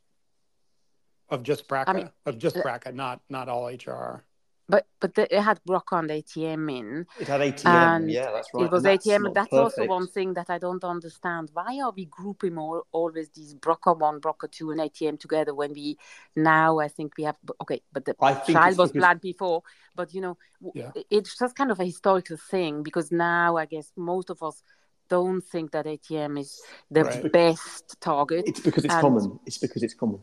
of 1.30 1.44
just 1.44 1.68
BRCA? 1.68 1.84
I 1.88 1.94
mean, 1.94 2.10
of 2.26 2.38
just 2.38 2.58
uh, 2.58 2.64
BRCA, 2.64 2.94
not 2.94 3.22
not 3.30 3.50
all 3.50 3.64
HRR. 3.64 4.22
But 4.68 4.88
but 5.00 5.14
the, 5.14 5.34
it 5.36 5.42
had 5.42 5.60
BRCA 5.68 6.00
and 6.00 6.10
ATM 6.10 6.78
in. 6.78 7.06
It 7.20 7.28
had 7.28 7.42
ATM, 7.42 8.12
yeah, 8.12 8.32
that's 8.32 8.50
right. 8.54 8.66
It 8.66 8.72
was 8.72 8.86
and 8.86 9.00
ATM, 9.00 9.34
that's, 9.34 9.52
that's 9.52 9.54
also 9.54 9.86
one 9.86 10.08
thing 10.08 10.34
that 10.34 10.50
I 10.50 10.58
don't 10.58 10.84
understand. 10.84 11.52
Why 11.54 11.80
are 11.84 11.92
we 11.92 12.06
grouping 12.06 12.58
all, 12.58 12.86
always 12.92 13.30
these 13.30 13.54
BRCA 13.54 13.98
one, 14.00 14.20
BRCA 14.20 14.52
two, 14.52 14.72
and 14.72 14.80
ATM 14.80 15.20
together 15.20 15.54
when 15.54 15.74
we 15.74 15.98
now 16.36 16.80
I 16.80 16.88
think 16.88 17.14
we 17.18 17.26
have 17.26 17.38
okay, 17.62 17.82
but 17.94 18.06
the 18.06 18.16
child 18.50 18.78
was 18.78 18.92
planned 18.92 19.22
before, 19.22 19.62
but 19.96 20.14
you 20.14 20.22
know, 20.22 20.38
yeah. 20.74 20.92
it's 21.12 21.38
just 21.38 21.56
kind 21.56 21.72
of 21.72 21.80
a 21.80 21.86
historical 21.86 22.38
thing 22.38 22.82
because 22.82 23.12
now 23.12 23.58
I 23.58 23.66
guess 23.66 23.92
most 23.96 24.30
of 24.30 24.42
us 24.42 24.64
don't 25.10 25.42
think 25.42 25.72
that 25.72 25.86
ATM 25.86 26.40
is 26.40 26.62
the 26.90 27.04
right. 27.04 27.32
best 27.32 28.02
target. 28.02 28.46
It's 28.48 28.60
because 28.60 28.86
it's 28.86 28.94
and, 28.94 29.02
common. 29.02 29.40
It's 29.46 29.60
because 29.60 29.84
it's 29.84 29.94
common. 29.94 30.20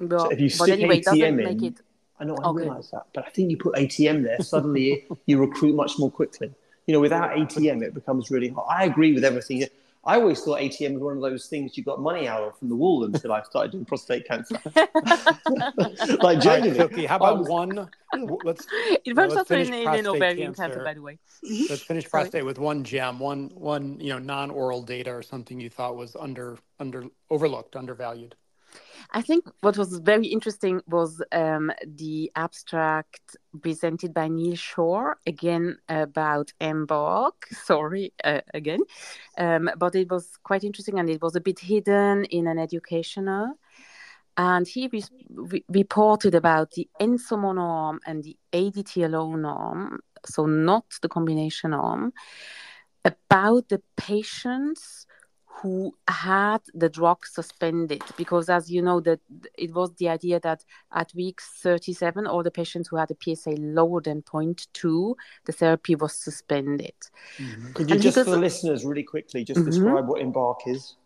But, 0.00 0.20
so 0.20 0.28
if 0.30 0.40
you 0.40 0.48
stick 0.48 0.70
anyway, 0.70 1.00
ATM 1.00 1.48
in, 1.48 1.64
it... 1.64 1.80
I 2.18 2.24
know 2.24 2.36
I 2.36 2.44
oh, 2.44 2.50
okay. 2.50 2.62
realise 2.62 2.88
that, 2.88 3.06
but 3.12 3.26
I 3.26 3.30
think 3.30 3.50
you 3.50 3.56
put 3.56 3.74
ATM 3.74 4.22
there, 4.22 4.40
suddenly 4.40 5.06
you 5.26 5.38
recruit 5.38 5.74
much 5.74 5.98
more 5.98 6.10
quickly. 6.10 6.50
You 6.86 6.94
know, 6.94 7.00
without 7.00 7.30
ATM, 7.30 7.82
it 7.82 7.94
becomes 7.94 8.30
really 8.30 8.48
hard. 8.48 8.66
I 8.70 8.84
agree 8.84 9.14
with 9.14 9.24
everything. 9.24 9.64
I 10.06 10.16
always 10.16 10.42
thought 10.42 10.60
ATM 10.60 10.94
was 10.94 11.02
one 11.02 11.16
of 11.16 11.22
those 11.22 11.46
things 11.46 11.78
you 11.78 11.84
got 11.84 11.98
money 12.00 12.28
out 12.28 12.42
of 12.42 12.58
from 12.58 12.68
the 12.68 12.76
wall 12.76 13.04
until 13.04 13.32
I 13.32 13.42
started 13.42 13.72
doing 13.72 13.86
prostate 13.86 14.28
cancer. 14.28 14.60
like 16.20 16.40
genuinely. 16.40 16.78
Right, 16.78 16.92
okay, 16.92 17.06
how 17.06 17.16
about 17.16 17.38
was... 17.38 17.48
one? 17.48 17.88
Let's. 18.44 18.66
It 19.04 19.16
works 19.16 19.34
also 19.34 19.56
in, 19.56 19.72
in 19.72 20.06
ovarian 20.06 20.54
cancer. 20.54 20.74
cancer, 20.74 20.84
by 20.84 20.94
the 20.94 21.00
way. 21.00 21.18
Mm-hmm. 21.42 21.64
Let's 21.70 21.82
finish 21.82 22.08
prostate 22.08 22.44
with 22.44 22.58
one 22.58 22.84
gem, 22.84 23.18
one 23.18 23.50
one 23.54 23.98
you 23.98 24.10
know 24.10 24.18
non-oral 24.18 24.82
data 24.82 25.10
or 25.10 25.22
something 25.22 25.58
you 25.58 25.70
thought 25.70 25.96
was 25.96 26.16
under 26.16 26.58
under 26.78 27.06
overlooked, 27.30 27.74
undervalued. 27.74 28.34
I 29.16 29.22
think 29.22 29.44
what 29.60 29.78
was 29.78 29.96
very 29.98 30.26
interesting 30.26 30.80
was 30.88 31.22
um, 31.30 31.70
the 31.86 32.32
abstract 32.34 33.36
presented 33.62 34.12
by 34.12 34.26
Neil 34.26 34.56
Shore, 34.56 35.18
again 35.24 35.78
about 35.88 36.52
EMBARK. 36.60 37.32
Sorry, 37.64 38.12
uh, 38.24 38.40
again. 38.52 38.80
Um, 39.38 39.70
but 39.78 39.94
it 39.94 40.10
was 40.10 40.36
quite 40.42 40.64
interesting 40.64 40.98
and 40.98 41.08
it 41.08 41.22
was 41.22 41.36
a 41.36 41.40
bit 41.40 41.60
hidden 41.60 42.24
in 42.24 42.48
an 42.48 42.58
educational. 42.58 43.54
And 44.36 44.66
he 44.66 44.88
re- 44.88 45.04
re- 45.30 45.64
reported 45.68 46.34
about 46.34 46.72
the 46.72 46.88
ensomon 47.00 47.60
arm 47.60 48.00
and 48.04 48.24
the 48.24 48.36
ADT 48.52 49.04
alone 49.04 49.44
arm, 49.44 50.00
so 50.26 50.44
not 50.44 50.86
the 51.02 51.08
combination 51.08 51.72
arm, 51.72 52.12
about 53.04 53.68
the 53.68 53.80
patients 53.96 55.06
who 55.60 55.94
had 56.08 56.58
the 56.74 56.88
drug 56.88 57.24
suspended 57.24 58.02
because 58.16 58.48
as 58.48 58.70
you 58.70 58.82
know 58.82 59.00
that 59.00 59.20
it 59.56 59.72
was 59.72 59.92
the 59.94 60.08
idea 60.08 60.40
that 60.40 60.64
at 60.92 61.12
week 61.14 61.40
37 61.40 62.26
all 62.26 62.42
the 62.42 62.50
patients 62.50 62.88
who 62.88 62.96
had 62.96 63.10
a 63.10 63.36
psa 63.36 63.50
lower 63.50 64.00
than 64.00 64.22
0.2 64.22 65.14
the 65.44 65.52
therapy 65.52 65.94
was 65.94 66.12
suspended 66.12 66.94
mm-hmm. 67.38 67.72
could 67.72 67.88
you 67.88 67.94
and 67.94 68.02
just 68.02 68.18
for 68.18 68.24
the 68.24 68.36
listeners 68.36 68.84
really 68.84 69.02
quickly 69.02 69.44
just 69.44 69.60
mm-hmm. 69.60 69.70
describe 69.70 70.08
what 70.08 70.20
EMBARK 70.20 70.56
is 70.66 70.96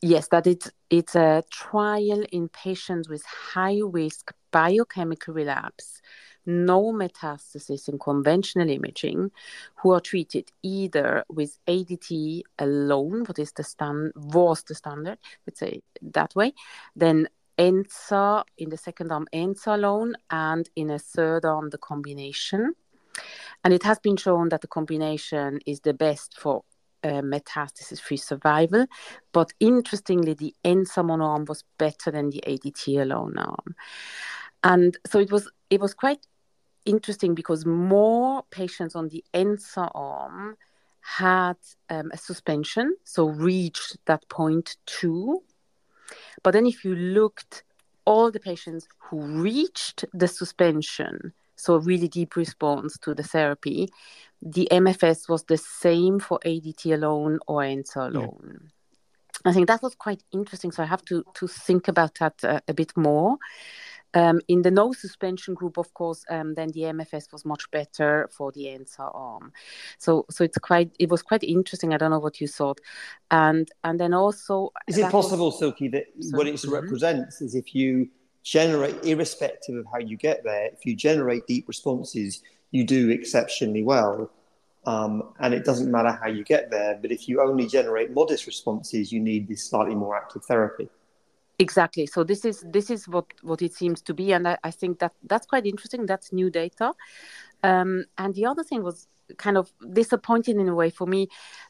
yes 0.00 0.28
that 0.28 0.46
it's 0.46 0.70
it's 0.90 1.16
a 1.16 1.42
trial 1.50 2.24
in 2.30 2.48
patients 2.48 3.08
with 3.08 3.24
high 3.24 3.80
risk 3.82 4.32
biochemical 4.52 5.34
relapse 5.34 6.00
no 6.46 6.92
metastasis 6.92 7.88
in 7.88 7.98
conventional 7.98 8.68
imaging 8.68 9.30
who 9.76 9.92
are 9.92 10.00
treated 10.00 10.50
either 10.62 11.24
with 11.28 11.58
ADT 11.66 12.42
alone, 12.58 13.24
what 13.24 13.38
is 13.38 13.52
the 13.52 13.64
stand 13.64 14.12
was 14.16 14.62
the 14.64 14.74
standard, 14.74 15.18
let's 15.46 15.60
say 15.60 15.82
that 16.02 16.34
way, 16.34 16.52
then 16.96 17.28
enza 17.58 18.44
in 18.58 18.70
the 18.70 18.76
second 18.76 19.12
arm 19.12 19.26
enza 19.32 19.74
alone, 19.74 20.14
and 20.30 20.68
in 20.76 20.90
a 20.90 20.98
third 20.98 21.44
arm 21.44 21.70
the 21.70 21.78
combination. 21.78 22.74
And 23.62 23.72
it 23.72 23.82
has 23.84 23.98
been 23.98 24.16
shown 24.16 24.48
that 24.48 24.60
the 24.60 24.66
combination 24.66 25.60
is 25.66 25.80
the 25.80 25.94
best 25.94 26.38
for 26.38 26.64
uh, 27.04 27.22
metastasis 27.22 28.00
free 28.00 28.16
survival. 28.16 28.86
But 29.32 29.52
interestingly, 29.60 30.34
the 30.34 30.54
enza 30.64 31.08
arm 31.20 31.44
was 31.44 31.64
better 31.78 32.10
than 32.10 32.30
the 32.30 32.42
ADT 32.46 33.00
alone 33.00 33.38
arm. 33.38 33.74
And 34.62 34.96
so 35.06 35.18
it 35.18 35.30
was 35.30 35.50
it 35.70 35.80
was 35.80 35.94
quite 35.94 36.26
interesting 36.84 37.34
because 37.34 37.64
more 37.66 38.44
patients 38.50 38.94
on 38.94 39.08
the 39.08 39.24
enza 39.34 39.90
arm 39.94 40.56
had 41.00 41.56
um, 41.90 42.10
a 42.12 42.16
suspension, 42.16 42.96
so 43.04 43.26
reached 43.26 43.96
that 44.06 44.26
point 44.28 44.76
two. 44.86 45.42
But 46.42 46.52
then 46.52 46.66
if 46.66 46.84
you 46.84 46.94
looked 46.94 47.64
all 48.04 48.30
the 48.30 48.40
patients 48.40 48.86
who 48.98 49.20
reached 49.20 50.04
the 50.12 50.28
suspension, 50.28 51.32
so 51.56 51.74
a 51.74 51.78
really 51.78 52.08
deep 52.08 52.36
response 52.36 52.98
to 52.98 53.14
the 53.14 53.22
therapy, 53.22 53.88
the 54.42 54.68
MFS 54.70 55.28
was 55.28 55.44
the 55.44 55.58
same 55.58 56.18
for 56.18 56.38
ADT 56.44 56.92
alone 56.92 57.38
or 57.46 57.62
enza 57.62 58.08
alone. 58.08 58.60
Yeah. 58.62 58.68
I 59.44 59.52
think 59.52 59.68
that 59.68 59.82
was 59.82 59.94
quite 59.94 60.22
interesting. 60.32 60.72
So 60.72 60.82
I 60.82 60.86
have 60.86 61.04
to 61.06 61.24
to 61.34 61.46
think 61.46 61.88
about 61.88 62.14
that 62.20 62.42
uh, 62.44 62.60
a 62.66 62.74
bit 62.74 62.96
more. 62.96 63.36
Um, 64.14 64.40
in 64.48 64.62
the 64.62 64.70
no 64.70 64.92
suspension 64.92 65.54
group, 65.54 65.76
of 65.76 65.92
course, 65.94 66.24
um, 66.30 66.54
then 66.54 66.68
the 66.68 66.82
MFS 66.82 67.32
was 67.32 67.44
much 67.44 67.70
better 67.70 68.28
for 68.32 68.52
the 68.52 68.68
answer 68.68 69.02
arm. 69.02 69.52
So, 69.98 70.24
so 70.30 70.44
it's 70.44 70.58
quite. 70.58 70.94
It 70.98 71.10
was 71.10 71.22
quite 71.22 71.42
interesting. 71.42 71.92
I 71.92 71.96
don't 71.96 72.10
know 72.10 72.20
what 72.20 72.40
you 72.40 72.48
thought, 72.48 72.80
and 73.30 73.68
and 73.82 73.98
then 73.98 74.14
also. 74.14 74.72
Is 74.86 74.98
it 74.98 75.10
possible, 75.10 75.46
was, 75.46 75.58
Silke, 75.58 75.90
that 75.90 76.06
so, 76.20 76.36
what 76.36 76.46
it 76.46 76.54
mm-hmm. 76.54 76.72
represents 76.72 77.40
is 77.40 77.54
if 77.54 77.74
you 77.74 78.08
generate, 78.44 79.04
irrespective 79.04 79.76
of 79.76 79.86
how 79.92 79.98
you 79.98 80.16
get 80.16 80.44
there, 80.44 80.66
if 80.66 80.86
you 80.86 80.94
generate 80.94 81.46
deep 81.46 81.66
responses, 81.66 82.42
you 82.70 82.84
do 82.84 83.10
exceptionally 83.10 83.82
well. 83.82 84.30
Um, 84.86 85.32
and 85.40 85.54
it 85.54 85.64
doesn't 85.64 85.90
matter 85.90 86.12
how 86.22 86.28
you 86.28 86.44
get 86.44 86.70
there, 86.70 86.98
but 87.00 87.10
if 87.10 87.26
you 87.26 87.40
only 87.40 87.66
generate 87.66 88.12
modest 88.12 88.46
responses, 88.46 89.10
you 89.10 89.18
need 89.18 89.48
this 89.48 89.64
slightly 89.64 89.94
more 89.94 90.14
active 90.14 90.44
therapy 90.44 90.90
exactly 91.58 92.06
so 92.06 92.24
this 92.24 92.44
is 92.44 92.64
this 92.66 92.90
is 92.90 93.06
what 93.08 93.26
what 93.42 93.62
it 93.62 93.72
seems 93.72 94.02
to 94.02 94.12
be 94.12 94.32
and 94.32 94.48
i, 94.48 94.58
I 94.64 94.70
think 94.70 94.98
that 94.98 95.12
that's 95.24 95.46
quite 95.46 95.66
interesting 95.66 96.06
that's 96.06 96.32
new 96.32 96.50
data 96.50 96.92
um, 97.62 98.04
and 98.18 98.34
the 98.34 98.44
other 98.46 98.62
thing 98.62 98.82
was 98.82 99.06
kind 99.38 99.56
of 99.56 99.72
disappointing 99.92 100.60
in 100.60 100.68
a 100.68 100.74
way 100.74 100.90
for 100.90 101.06
me 101.06 101.28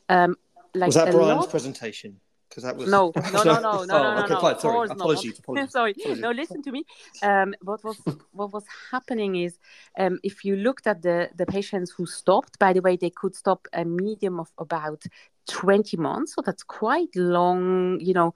um, 0.09 0.37
like 0.75 0.89
was 0.89 0.95
that 0.95 1.13
brian's 1.13 1.43
lot... 1.43 1.51
presentation 1.51 2.19
because 2.49 2.65
that 2.65 2.77
was 2.77 2.89
no 2.89 3.13
no 3.17 3.43
no 3.45 3.61
no 3.61 3.61
no 3.61 3.85
no 3.85 3.95
oh, 3.95 4.23
okay, 4.23 4.35
no, 4.35 4.41
fine. 4.41 4.59
Sorry. 4.59 4.89
Apologies, 4.89 5.39
apologies. 5.41 5.71
sorry 5.73 5.91
apologies. 5.93 6.23
no 6.23 6.31
listen 6.31 6.63
to 6.63 6.73
me 6.73 6.85
um, 7.23 7.55
what 7.63 7.83
was 7.85 8.01
what 8.33 8.53
was 8.53 8.65
happening 8.91 9.37
is 9.37 9.59
um, 9.99 10.19
if 10.23 10.45
you 10.45 10.57
looked 10.57 10.87
at 10.87 11.03
the 11.03 11.31
the 11.37 11.47
patients 11.47 11.91
who 11.91 12.07
stopped 12.07 12.59
by 12.59 12.73
the 12.73 12.81
way 12.81 12.97
they 12.97 13.11
could 13.11 13.35
stop 13.35 13.67
a 13.73 13.85
medium 13.85 14.41
of 14.41 14.51
about 14.59 15.03
20 15.49 15.97
months 15.97 16.35
so 16.35 16.43
that's 16.43 16.63
quite 16.63 17.15
long 17.15 17.99
you 18.01 18.15
know 18.15 18.33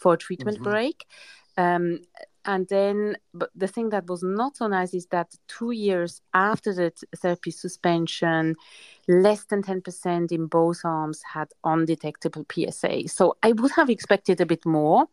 for 0.00 0.14
a 0.14 0.18
treatment 0.18 0.56
mm-hmm. 0.56 0.70
break. 0.70 1.04
Um, 1.56 2.00
and 2.46 2.66
then, 2.68 3.16
but 3.34 3.50
the 3.54 3.68
thing 3.68 3.90
that 3.90 4.06
was 4.06 4.22
not 4.22 4.56
so 4.56 4.66
nice 4.66 4.94
is 4.94 5.06
that 5.06 5.34
two 5.46 5.72
years 5.72 6.22
after 6.32 6.72
the 6.72 6.90
therapy 7.16 7.50
suspension, 7.50 8.56
less 9.08 9.44
than 9.44 9.62
10% 9.62 10.32
in 10.32 10.46
both 10.46 10.80
arms 10.84 11.20
had 11.22 11.48
undetectable 11.64 12.46
PSA. 12.50 13.08
So 13.08 13.36
I 13.42 13.52
would 13.52 13.72
have 13.72 13.90
expected 13.90 14.40
a 14.40 14.46
bit 14.46 14.64
more 14.64 15.06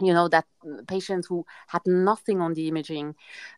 you 0.00 0.12
know 0.12 0.28
that 0.28 0.44
patients 0.88 1.26
who 1.26 1.44
had 1.68 1.82
nothing 1.86 2.40
on 2.40 2.54
the 2.54 2.68
imaging 2.68 3.14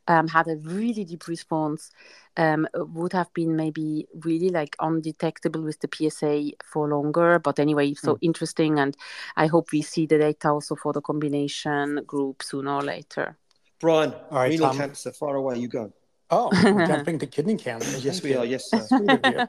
um, 0.08 0.28
had 0.28 0.48
a 0.48 0.56
really 0.56 1.04
deep 1.04 1.26
response 1.28 1.90
um, 2.36 2.68
would 2.74 3.12
have 3.12 3.32
been 3.32 3.56
maybe 3.56 4.06
really 4.24 4.50
like 4.50 4.76
undetectable 4.80 5.62
with 5.62 5.80
the 5.80 5.88
PSA 5.92 6.52
for 6.64 6.88
longer. 6.88 7.38
But 7.38 7.58
anyway, 7.58 7.94
so 7.94 8.14
mm. 8.14 8.18
interesting, 8.20 8.78
and 8.78 8.96
I 9.36 9.46
hope 9.46 9.72
we 9.72 9.82
see 9.82 10.06
the 10.06 10.18
data 10.18 10.50
also 10.50 10.76
for 10.76 10.92
the 10.92 11.00
combination 11.00 12.02
group 12.06 12.42
sooner 12.42 12.74
or 12.74 12.82
later. 12.82 13.36
Brian, 13.80 14.12
All 14.30 14.38
right, 14.38 14.50
renal 14.50 14.68
Tom. 14.68 14.78
cancer, 14.78 15.12
far 15.12 15.36
away 15.36 15.58
you 15.58 15.68
go. 15.68 15.92
Oh, 16.30 16.50
we're 16.64 16.86
jumping 16.86 17.18
to 17.20 17.26
kidney 17.26 17.56
cancer. 17.56 17.98
yes, 17.98 18.22
we 18.22 18.34
are. 18.34 18.44
Yes, 18.44 18.68
sir. 18.68 19.48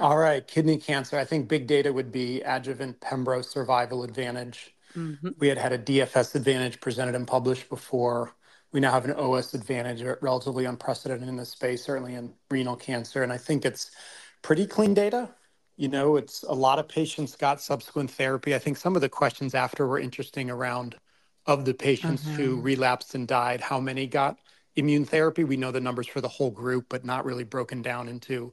All 0.00 0.16
right, 0.16 0.46
kidney 0.46 0.78
cancer. 0.78 1.18
I 1.18 1.24
think 1.24 1.48
big 1.48 1.66
data 1.66 1.92
would 1.92 2.12
be 2.12 2.40
adjuvant 2.42 3.00
Pembro 3.00 3.44
survival 3.44 4.04
advantage. 4.04 4.74
Mm-hmm. 4.96 5.28
We 5.38 5.48
had 5.48 5.58
had 5.58 5.72
a 5.72 5.78
DFS 5.78 6.34
advantage 6.34 6.80
presented 6.80 7.14
and 7.14 7.26
published 7.26 7.68
before. 7.68 8.34
We 8.72 8.80
now 8.80 8.92
have 8.92 9.04
an 9.04 9.12
OS 9.12 9.54
advantage, 9.54 10.02
relatively 10.22 10.64
unprecedented 10.64 11.28
in 11.28 11.36
this 11.36 11.50
space, 11.50 11.84
certainly 11.84 12.14
in 12.14 12.32
renal 12.50 12.76
cancer. 12.76 13.22
And 13.22 13.32
I 13.32 13.36
think 13.36 13.64
it's 13.64 13.90
pretty 14.40 14.66
clean 14.66 14.94
data. 14.94 15.30
You 15.76 15.88
know, 15.88 16.16
it's 16.16 16.42
a 16.42 16.54
lot 16.54 16.78
of 16.78 16.88
patients 16.88 17.36
got 17.36 17.60
subsequent 17.60 18.10
therapy. 18.10 18.54
I 18.54 18.58
think 18.58 18.76
some 18.76 18.94
of 18.94 19.02
the 19.02 19.08
questions 19.08 19.54
after 19.54 19.86
were 19.86 19.98
interesting 19.98 20.50
around 20.50 20.96
of 21.46 21.64
the 21.64 21.74
patients 21.74 22.22
mm-hmm. 22.22 22.34
who 22.34 22.60
relapsed 22.60 23.14
and 23.14 23.26
died, 23.26 23.60
how 23.60 23.80
many 23.80 24.06
got 24.06 24.38
immune 24.76 25.04
therapy? 25.04 25.44
We 25.44 25.56
know 25.56 25.70
the 25.70 25.80
numbers 25.80 26.06
for 26.06 26.20
the 26.20 26.28
whole 26.28 26.50
group, 26.50 26.86
but 26.88 27.04
not 27.04 27.24
really 27.24 27.44
broken 27.44 27.82
down 27.82 28.08
into, 28.08 28.52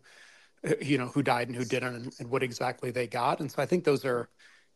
uh, 0.68 0.74
you 0.82 0.98
know, 0.98 1.08
who 1.08 1.22
died 1.22 1.48
and 1.48 1.56
who 1.56 1.66
didn't 1.66 1.96
and, 1.96 2.14
and 2.20 2.30
what 2.30 2.44
exactly 2.44 2.92
they 2.92 3.08
got. 3.08 3.40
And 3.40 3.52
so 3.52 3.62
I 3.62 3.66
think 3.66 3.84
those 3.84 4.06
are 4.06 4.30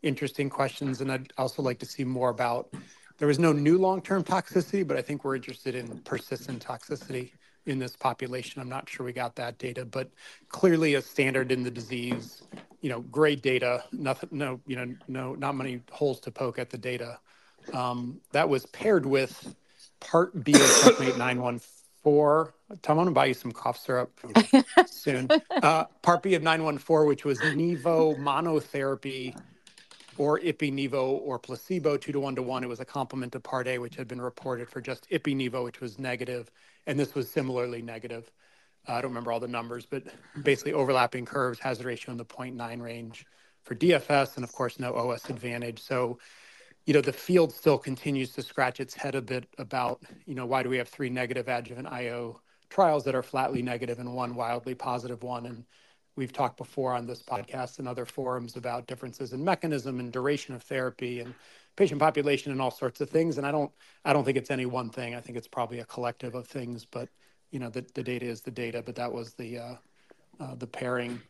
interesting 0.04 0.50
questions. 0.50 1.02
And 1.02 1.12
I'd 1.12 1.34
also 1.38 1.62
like 1.62 1.80
to 1.80 1.86
see 1.86 2.04
more 2.04 2.30
about 2.30 2.74
there 3.18 3.28
was 3.28 3.40
no 3.40 3.54
new 3.54 3.78
long-term 3.78 4.24
toxicity, 4.24 4.86
but 4.86 4.98
I 4.98 5.02
think 5.02 5.24
we're 5.24 5.36
interested 5.36 5.76
in 5.76 6.00
persistent 6.00 6.66
toxicity 6.66 7.32
in 7.66 7.80
this 7.80 7.96
population. 7.96 8.62
I'm 8.62 8.70
not 8.70 8.90
sure 8.90 9.06
we 9.06 9.14
got 9.14 9.36
that 9.38 9.58
data, 9.58 9.86
but 9.86 10.12
clearly 10.50 10.96
a 10.96 11.02
standard 11.02 11.52
in 11.52 11.64
the 11.64 11.72
disease. 11.72 12.44
You 12.82 12.90
know, 12.90 13.00
great 13.02 13.42
data. 13.42 13.84
Nothing, 13.92 14.30
no, 14.34 14.60
you 14.68 14.76
know, 14.76 14.96
no, 15.08 15.36
not 15.36 15.56
many 15.56 15.82
holes 15.92 16.20
to 16.22 16.32
poke 16.32 16.60
at 16.60 16.70
the 16.70 16.78
data. 16.78 17.20
Um, 17.74 18.20
that 18.34 18.50
was 18.50 18.66
paired 18.68 19.06
with 19.06 19.56
Part 20.02 20.44
B 20.44 20.54
of 20.54 20.82
Checkmate 20.84 21.18
914. 21.18 22.52
Tom, 22.82 23.00
I'm 23.00 23.06
to 23.06 23.12
buy 23.12 23.26
you 23.26 23.34
some 23.34 23.54
cough 23.54 23.80
syrup 23.80 24.20
soon. 24.86 25.30
Uh, 25.50 25.86
part 26.02 26.24
B 26.24 26.34
of 26.34 26.44
914, 26.44 27.08
which 27.08 27.24
was 27.24 27.40
Nivo 27.40 28.18
monotherapy 28.18 29.34
or 30.18 30.40
ipi-nivo 30.40 31.20
or 31.22 31.40
placebo, 31.40 31.98
two 31.98 32.12
to 32.12 32.20
one 32.20 32.36
to 32.36 32.44
one. 32.44 32.64
It 32.64 32.70
was 32.70 32.80
a 32.80 32.86
complement 32.86 33.32
to 33.34 33.40
Part 33.40 33.68
A, 33.68 33.78
which 33.78 33.96
had 33.96 34.08
been 34.08 34.22
reported 34.22 34.70
for 34.70 34.82
just 34.82 35.10
ipi-nivo, 35.10 35.64
which 35.64 35.82
was 35.82 36.00
negative, 36.00 36.52
and 36.88 37.00
this 37.00 37.16
was 37.16 37.30
similarly 37.30 37.82
negative. 37.82 38.32
I 38.88 39.02
don't 39.02 39.12
remember 39.12 39.32
all 39.32 39.40
the 39.40 39.48
numbers, 39.48 39.86
but 39.86 40.04
basically 40.44 40.74
overlapping 40.74 41.26
curves, 41.26 41.60
hazard 41.60 41.86
ratio 41.86 42.12
in 42.12 42.18
the 42.18 42.26
0.9 42.26 42.82
range 42.82 43.26
for 43.64 43.76
DFS, 43.76 44.36
and 44.36 44.44
of 44.44 44.52
course, 44.52 44.80
no 44.80 44.94
OS 44.94 45.30
advantage. 45.30 45.82
So, 45.82 46.20
you 46.86 46.94
know, 46.94 47.02
the 47.02 47.14
field 47.14 47.54
still 47.54 47.78
continues 47.78 48.34
to 48.34 48.42
scratch 48.42 48.80
its 48.82 48.94
head 48.94 49.16
a 49.16 49.22
bit 49.22 49.48
about, 49.58 50.02
you 50.26 50.36
know, 50.36 50.46
why 50.46 50.64
do 50.64 50.70
we 50.70 50.78
have 50.78 50.90
three 50.90 51.10
negative 51.10 51.48
adjuvant 51.48 51.88
IO 51.88 52.42
trials 52.70 53.06
that 53.06 53.16
are 53.16 53.24
flatly 53.24 53.62
negative 53.62 54.00
and 54.00 54.14
one 54.14 54.36
wildly 54.36 54.76
positive 54.76 55.24
one? 55.24 55.46
And 55.46 55.64
we've 56.16 56.34
talked 56.34 56.58
before 56.58 56.94
on 56.94 57.06
this 57.06 57.22
podcast 57.22 57.80
and 57.80 57.88
other 57.88 58.06
forums 58.06 58.56
about 58.56 58.88
differences 58.88 59.34
in 59.34 59.44
mechanism 59.44 60.00
and 60.00 60.12
duration 60.12 60.54
of 60.54 60.64
therapy 60.64 61.20
and 61.20 61.34
patient 61.76 62.00
population 62.00 62.52
and 62.52 62.62
all 62.62 62.72
sorts 62.72 63.02
of 63.02 63.10
things. 63.10 63.38
And 63.38 63.48
I 63.48 63.52
don't, 63.52 63.72
I 64.06 64.14
don't 64.14 64.24
think 64.24 64.38
it's 64.38 64.52
any 64.52 64.66
one 64.66 64.90
thing. 64.90 65.16
I 65.16 65.22
think 65.22 65.38
it's 65.38 65.48
probably 65.48 65.80
a 65.80 65.86
collective 65.86 66.36
of 66.36 66.48
things. 66.48 66.86
But 66.86 67.10
you 67.52 67.60
know, 67.60 67.70
the, 67.70 67.86
the 67.94 68.04
data 68.04 68.26
is 68.26 68.42
the 68.42 68.52
data. 68.52 68.84
But 68.86 68.96
that 68.96 69.12
was 69.12 69.34
the 69.34 69.58
uh, 69.58 69.76
uh, 70.40 70.56
the 70.56 70.68
pairing. 70.68 71.22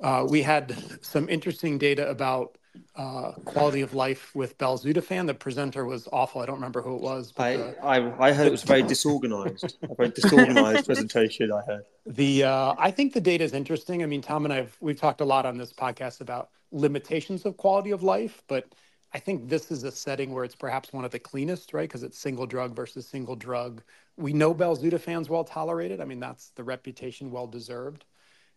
Uh, 0.00 0.26
we 0.28 0.42
had 0.42 0.76
some 1.02 1.28
interesting 1.28 1.78
data 1.78 2.08
about 2.08 2.58
uh, 2.94 3.32
quality 3.44 3.80
of 3.80 3.94
life 3.94 4.34
with 4.34 4.56
belzutifan. 4.58 5.26
The 5.26 5.34
presenter 5.34 5.84
was 5.84 6.08
awful. 6.12 6.40
I 6.40 6.46
don't 6.46 6.56
remember 6.56 6.82
who 6.82 6.96
it 6.96 7.02
was. 7.02 7.32
But, 7.32 7.78
I, 7.82 7.98
I, 7.98 8.28
I 8.28 8.32
heard 8.32 8.46
it 8.46 8.50
was 8.50 8.62
very 8.62 8.82
disorganized. 8.82 9.76
a 9.82 9.94
very 9.94 10.10
disorganized 10.10 10.86
presentation. 10.86 11.52
I 11.52 11.62
heard. 11.62 11.84
The 12.06 12.44
uh, 12.44 12.74
I 12.78 12.90
think 12.90 13.12
the 13.12 13.20
data 13.20 13.44
is 13.44 13.52
interesting. 13.52 14.02
I 14.02 14.06
mean, 14.06 14.22
Tom 14.22 14.44
and 14.44 14.52
I've 14.52 14.76
we've 14.80 14.98
talked 14.98 15.20
a 15.20 15.24
lot 15.24 15.46
on 15.46 15.56
this 15.56 15.72
podcast 15.72 16.20
about 16.20 16.50
limitations 16.72 17.44
of 17.44 17.56
quality 17.56 17.90
of 17.90 18.02
life, 18.02 18.42
but 18.48 18.66
I 19.12 19.18
think 19.18 19.48
this 19.48 19.70
is 19.70 19.84
a 19.84 19.90
setting 19.92 20.32
where 20.32 20.44
it's 20.44 20.54
perhaps 20.54 20.92
one 20.92 21.04
of 21.04 21.10
the 21.10 21.18
cleanest, 21.18 21.72
right? 21.72 21.88
Because 21.88 22.02
it's 22.02 22.18
single 22.18 22.46
drug 22.46 22.74
versus 22.74 23.06
single 23.06 23.36
drug. 23.36 23.82
We 24.16 24.32
know 24.32 24.54
belzutifan's 24.54 25.28
well 25.28 25.44
tolerated. 25.44 26.00
I 26.00 26.04
mean, 26.04 26.20
that's 26.20 26.50
the 26.50 26.64
reputation 26.64 27.30
well 27.30 27.46
deserved, 27.46 28.04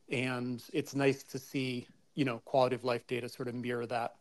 and 0.09 0.63
it's 0.73 0.95
nice 0.95 1.23
to 1.23 1.39
see 1.39 1.87
you 2.19 2.25
know 2.25 2.39
quality 2.43 2.75
of 2.75 2.83
life 2.83 3.07
data 3.07 3.29
sort 3.29 3.47
of 3.47 3.55
mirror 3.55 3.85
that 3.85 4.15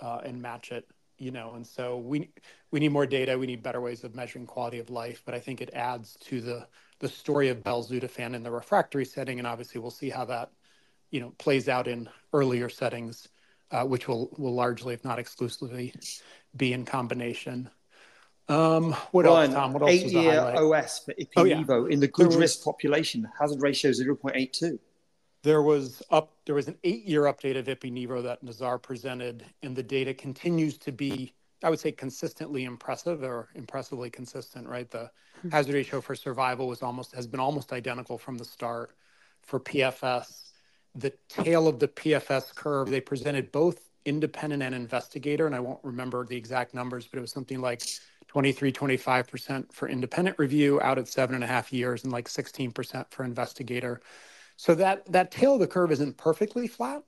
uh, 0.00 0.20
and 0.22 0.40
match 0.40 0.70
it 0.70 0.86
you 1.16 1.30
know 1.30 1.54
and 1.54 1.66
so 1.66 1.96
we 1.96 2.28
we 2.70 2.78
need 2.78 2.92
more 2.92 3.06
data 3.06 3.38
we 3.38 3.46
need 3.46 3.62
better 3.62 3.80
ways 3.80 4.04
of 4.04 4.14
measuring 4.14 4.44
quality 4.44 4.78
of 4.78 4.90
life 4.90 5.22
but 5.24 5.34
i 5.34 5.40
think 5.40 5.62
it 5.62 5.70
adds 5.72 6.18
to 6.20 6.42
the 6.42 6.66
the 6.98 7.08
story 7.08 7.48
of 7.48 7.64
belzutifan 7.64 8.34
in 8.34 8.42
the 8.42 8.50
refractory 8.50 9.06
setting 9.06 9.38
and 9.38 9.46
obviously 9.46 9.80
we'll 9.80 9.90
see 9.90 10.10
how 10.10 10.26
that 10.26 10.50
you 11.10 11.20
know 11.20 11.32
plays 11.38 11.70
out 11.70 11.88
in 11.88 12.06
earlier 12.34 12.68
settings 12.68 13.28
uh, 13.70 13.82
which 13.82 14.06
will 14.06 14.28
will 14.36 14.54
largely 14.54 14.92
if 14.92 15.02
not 15.02 15.18
exclusively 15.18 15.94
be 16.54 16.74
in 16.74 16.84
combination 16.84 17.70
um, 18.50 18.92
what 19.12 19.26
Ryan, 19.26 19.50
else, 19.50 19.54
Tom? 19.54 19.72
What 19.74 19.82
else 19.82 19.90
eight 19.90 20.06
year 20.06 20.40
OS 20.40 21.00
for 21.00 21.12
ipi-nivo 21.12 21.68
oh, 21.68 21.84
yeah. 21.84 21.92
in 21.92 22.00
the 22.00 22.08
good 22.08 22.32
risk 22.32 22.64
population, 22.64 23.28
hazard 23.38 23.60
ratio 23.60 23.90
0.82 23.90 24.78
there 25.42 25.62
was 25.62 26.02
up 26.10 26.32
there 26.46 26.54
was 26.54 26.68
an 26.68 26.76
eight 26.84 27.04
year 27.04 27.22
update 27.22 27.56
of 27.56 27.66
ipi-nivo 27.66 28.22
that 28.22 28.44
Nizar 28.44 28.80
presented, 28.80 29.44
and 29.62 29.76
the 29.76 29.82
data 29.82 30.12
continues 30.12 30.78
to 30.78 30.92
be, 30.92 31.32
I 31.62 31.70
would 31.70 31.80
say, 31.80 31.92
consistently 31.92 32.64
impressive 32.64 33.22
or 33.22 33.48
impressively 33.54 34.10
consistent. 34.10 34.68
Right, 34.68 34.90
the 34.90 35.10
hmm. 35.40 35.50
hazard 35.50 35.74
ratio 35.74 36.00
for 36.00 36.14
survival 36.14 36.66
was 36.66 36.82
almost 36.82 37.14
has 37.14 37.26
been 37.26 37.40
almost 37.40 37.72
identical 37.72 38.18
from 38.18 38.38
the 38.38 38.44
start. 38.44 38.94
For 39.42 39.58
PFS, 39.58 40.50
the 40.94 41.12
tail 41.28 41.68
of 41.68 41.78
the 41.78 41.88
PFS 41.88 42.54
curve 42.54 42.90
they 42.90 43.00
presented 43.00 43.50
both 43.50 43.88
independent 44.04 44.62
and 44.62 44.74
investigator, 44.74 45.46
and 45.46 45.54
I 45.54 45.60
won't 45.60 45.80
remember 45.82 46.26
the 46.26 46.36
exact 46.36 46.74
numbers, 46.74 47.06
but 47.06 47.18
it 47.18 47.20
was 47.20 47.32
something 47.32 47.60
like 47.60 47.82
23, 48.28 48.72
25% 48.72 49.72
for 49.72 49.88
independent 49.88 50.38
review 50.38 50.80
out 50.82 50.98
at 50.98 51.08
seven 51.08 51.34
and 51.34 51.44
a 51.44 51.46
half 51.46 51.72
years, 51.72 52.04
and 52.04 52.12
like 52.12 52.28
16% 52.28 53.10
for 53.10 53.24
investigator. 53.24 54.00
So 54.58 54.74
that 54.74 55.10
that 55.12 55.30
tail 55.30 55.54
of 55.54 55.60
the 55.60 55.68
curve 55.68 55.92
isn't 55.92 56.16
perfectly 56.16 56.66
flat. 56.66 57.04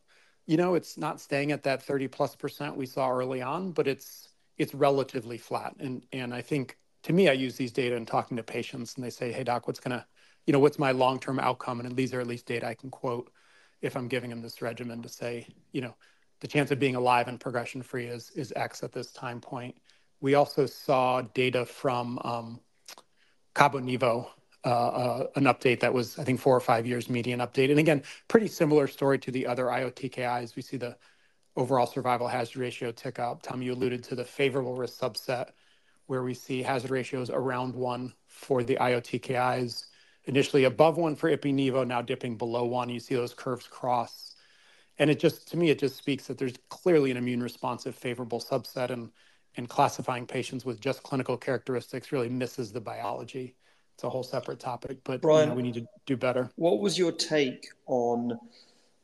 You 0.46 0.56
know, 0.56 0.74
it's 0.74 0.96
not 0.96 1.20
staying 1.20 1.50
at 1.50 1.64
that 1.64 1.82
30 1.82 2.06
plus 2.06 2.36
percent 2.36 2.76
we 2.76 2.86
saw 2.86 3.10
early 3.10 3.42
on, 3.42 3.72
but 3.72 3.88
it's 3.88 4.28
it's 4.56 4.72
relatively 4.72 5.36
flat. 5.36 5.74
And 5.80 6.06
and 6.12 6.32
I 6.32 6.42
think 6.42 6.78
to 7.02 7.12
me, 7.12 7.28
I 7.28 7.32
use 7.32 7.56
these 7.56 7.72
data 7.72 7.96
in 7.96 8.06
talking 8.06 8.36
to 8.36 8.42
patients, 8.44 8.94
and 8.94 9.04
they 9.04 9.10
say, 9.10 9.32
"Hey, 9.32 9.42
doc, 9.42 9.66
what's 9.66 9.80
gonna, 9.80 10.06
you 10.46 10.52
know, 10.52 10.60
what's 10.60 10.78
my 10.78 10.92
long-term 10.92 11.40
outcome?" 11.40 11.80
And 11.80 11.96
these 11.96 12.14
are 12.14 12.20
at 12.20 12.28
least 12.28 12.46
data 12.46 12.66
I 12.68 12.74
can 12.74 12.88
quote 12.88 13.32
if 13.82 13.96
I'm 13.96 14.06
giving 14.06 14.30
them 14.30 14.42
this 14.42 14.62
regimen 14.62 15.02
to 15.02 15.08
say, 15.08 15.48
you 15.72 15.80
know, 15.80 15.96
the 16.40 16.46
chance 16.46 16.70
of 16.70 16.78
being 16.78 16.94
alive 16.94 17.26
and 17.26 17.40
progression-free 17.40 18.06
is 18.06 18.30
is 18.36 18.52
X 18.54 18.84
at 18.84 18.92
this 18.92 19.10
time 19.12 19.40
point. 19.40 19.76
We 20.20 20.34
also 20.34 20.66
saw 20.66 21.22
data 21.22 21.64
from 21.66 22.20
um, 22.22 22.60
Cabo 23.54 23.80
Nivo 23.80 24.28
Uh, 24.62 25.24
an 25.36 25.44
update 25.44 25.80
that 25.80 25.94
was, 25.94 26.18
I 26.18 26.24
think, 26.24 26.38
four 26.38 26.54
or 26.54 26.60
five 26.60 26.86
years 26.86 27.08
median 27.08 27.40
update. 27.40 27.70
And 27.70 27.78
again, 27.78 28.02
pretty 28.28 28.46
similar 28.46 28.86
story 28.86 29.18
to 29.20 29.30
the 29.30 29.46
other 29.46 29.64
IOTKIs. 29.66 30.54
We 30.54 30.60
see 30.60 30.76
the 30.76 30.98
overall 31.56 31.86
survival 31.86 32.28
hazard 32.28 32.58
ratio 32.58 32.92
tick 32.92 33.18
up. 33.18 33.40
Tom, 33.40 33.62
you 33.62 33.72
alluded 33.72 34.04
to 34.04 34.14
the 34.14 34.24
favorable 34.24 34.74
risk 34.74 35.00
subset 35.00 35.52
where 36.08 36.22
we 36.22 36.34
see 36.34 36.60
hazard 36.60 36.90
ratios 36.90 37.30
around 37.30 37.74
one 37.74 38.12
for 38.26 38.62
the 38.62 38.76
IOTKIs, 38.76 39.86
initially 40.24 40.64
above 40.64 40.98
one 40.98 41.16
for 41.16 41.30
ipi-nivo, 41.30 41.86
now 41.86 42.02
dipping 42.02 42.36
below 42.36 42.66
one. 42.66 42.90
You 42.90 43.00
see 43.00 43.14
those 43.14 43.32
curves 43.32 43.66
cross. 43.66 44.34
And 44.98 45.08
it 45.08 45.18
just, 45.18 45.48
to 45.48 45.56
me, 45.56 45.70
it 45.70 45.78
just 45.78 45.96
speaks 45.96 46.26
that 46.26 46.36
there's 46.36 46.58
clearly 46.68 47.10
an 47.10 47.16
immune 47.16 47.42
responsive 47.42 47.94
favorable 47.94 48.40
subset 48.40 48.90
and 49.56 49.68
classifying 49.70 50.26
patients 50.26 50.66
with 50.66 50.80
just 50.80 51.02
clinical 51.02 51.38
characteristics 51.38 52.12
really 52.12 52.28
misses 52.28 52.72
the 52.72 52.80
biology 52.80 53.56
it's 54.00 54.04
a 54.06 54.08
whole 54.08 54.22
separate 54.22 54.58
topic, 54.58 54.96
but 55.04 55.20
Brian, 55.20 55.42
you 55.42 55.46
know, 55.50 55.56
we 55.56 55.62
need 55.62 55.74
to 55.74 55.86
do 56.06 56.16
better. 56.16 56.50
What 56.56 56.80
was 56.80 56.96
your 56.96 57.12
take 57.12 57.68
on 57.86 58.38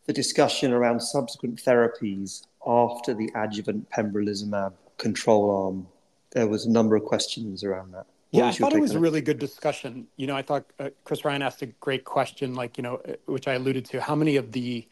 the 0.07 0.13
discussion 0.15 0.73
around 0.73 1.01
subsequent 1.01 1.63
therapies 1.63 2.47
after 2.67 3.13
the 3.13 3.31
adjuvant 3.35 3.91
pembrolizumab 3.91 4.73
control 4.97 5.51
arm? 5.51 5.87
There 6.31 6.47
was 6.47 6.65
a 6.65 6.71
number 6.71 6.97
of 6.97 7.05
questions 7.05 7.63
around 7.63 7.93
that. 7.93 8.07
What 8.31 8.41
yeah, 8.41 8.47
I 8.47 8.53
thought 8.53 8.73
it 8.73 8.81
was 8.81 8.95
a 8.95 8.99
really 8.99 9.21
good 9.21 9.39
discussion. 9.39 10.07
You 10.17 10.29
know, 10.29 10.35
I 10.35 10.41
thought 10.41 10.65
uh, 10.81 10.89
Chris 11.05 11.27
Ryan 11.27 11.43
asked 11.43 11.61
a 11.61 11.67
great 11.67 12.05
question, 12.05 12.55
like, 12.55 12.79
you 12.79 12.83
know, 12.83 12.95
uh, 13.07 13.17
which 13.27 13.49
I 13.49 13.53
alluded 13.53 13.85
to. 13.87 14.01
How 14.01 14.15
many 14.15 14.37
of 14.37 14.51
the 14.53 14.89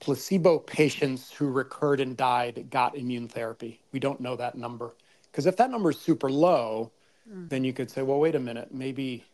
placebo 0.00 0.58
patients 0.58 1.30
who 1.30 1.48
recurred 1.48 2.00
and 2.00 2.16
died 2.16 2.66
got 2.70 2.96
immune 2.96 3.28
therapy? 3.28 3.82
We 3.92 4.00
don't 4.00 4.20
know 4.20 4.34
that 4.34 4.56
number. 4.56 4.96
Because 5.30 5.46
if 5.46 5.56
that 5.58 5.70
number 5.70 5.90
is 5.90 6.00
super 6.00 6.28
low, 6.28 6.90
Mm. 7.30 7.48
then 7.48 7.64
you 7.64 7.72
could 7.72 7.90
say, 7.90 8.02
well, 8.02 8.18
wait 8.18 8.34
a 8.34 8.40
minute, 8.40 8.72
maybe, 8.72 9.24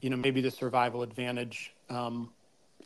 you 0.00 0.10
know, 0.10 0.16
maybe 0.16 0.40
the 0.40 0.50
survival 0.50 1.02
advantage 1.02 1.72
um, 1.90 2.30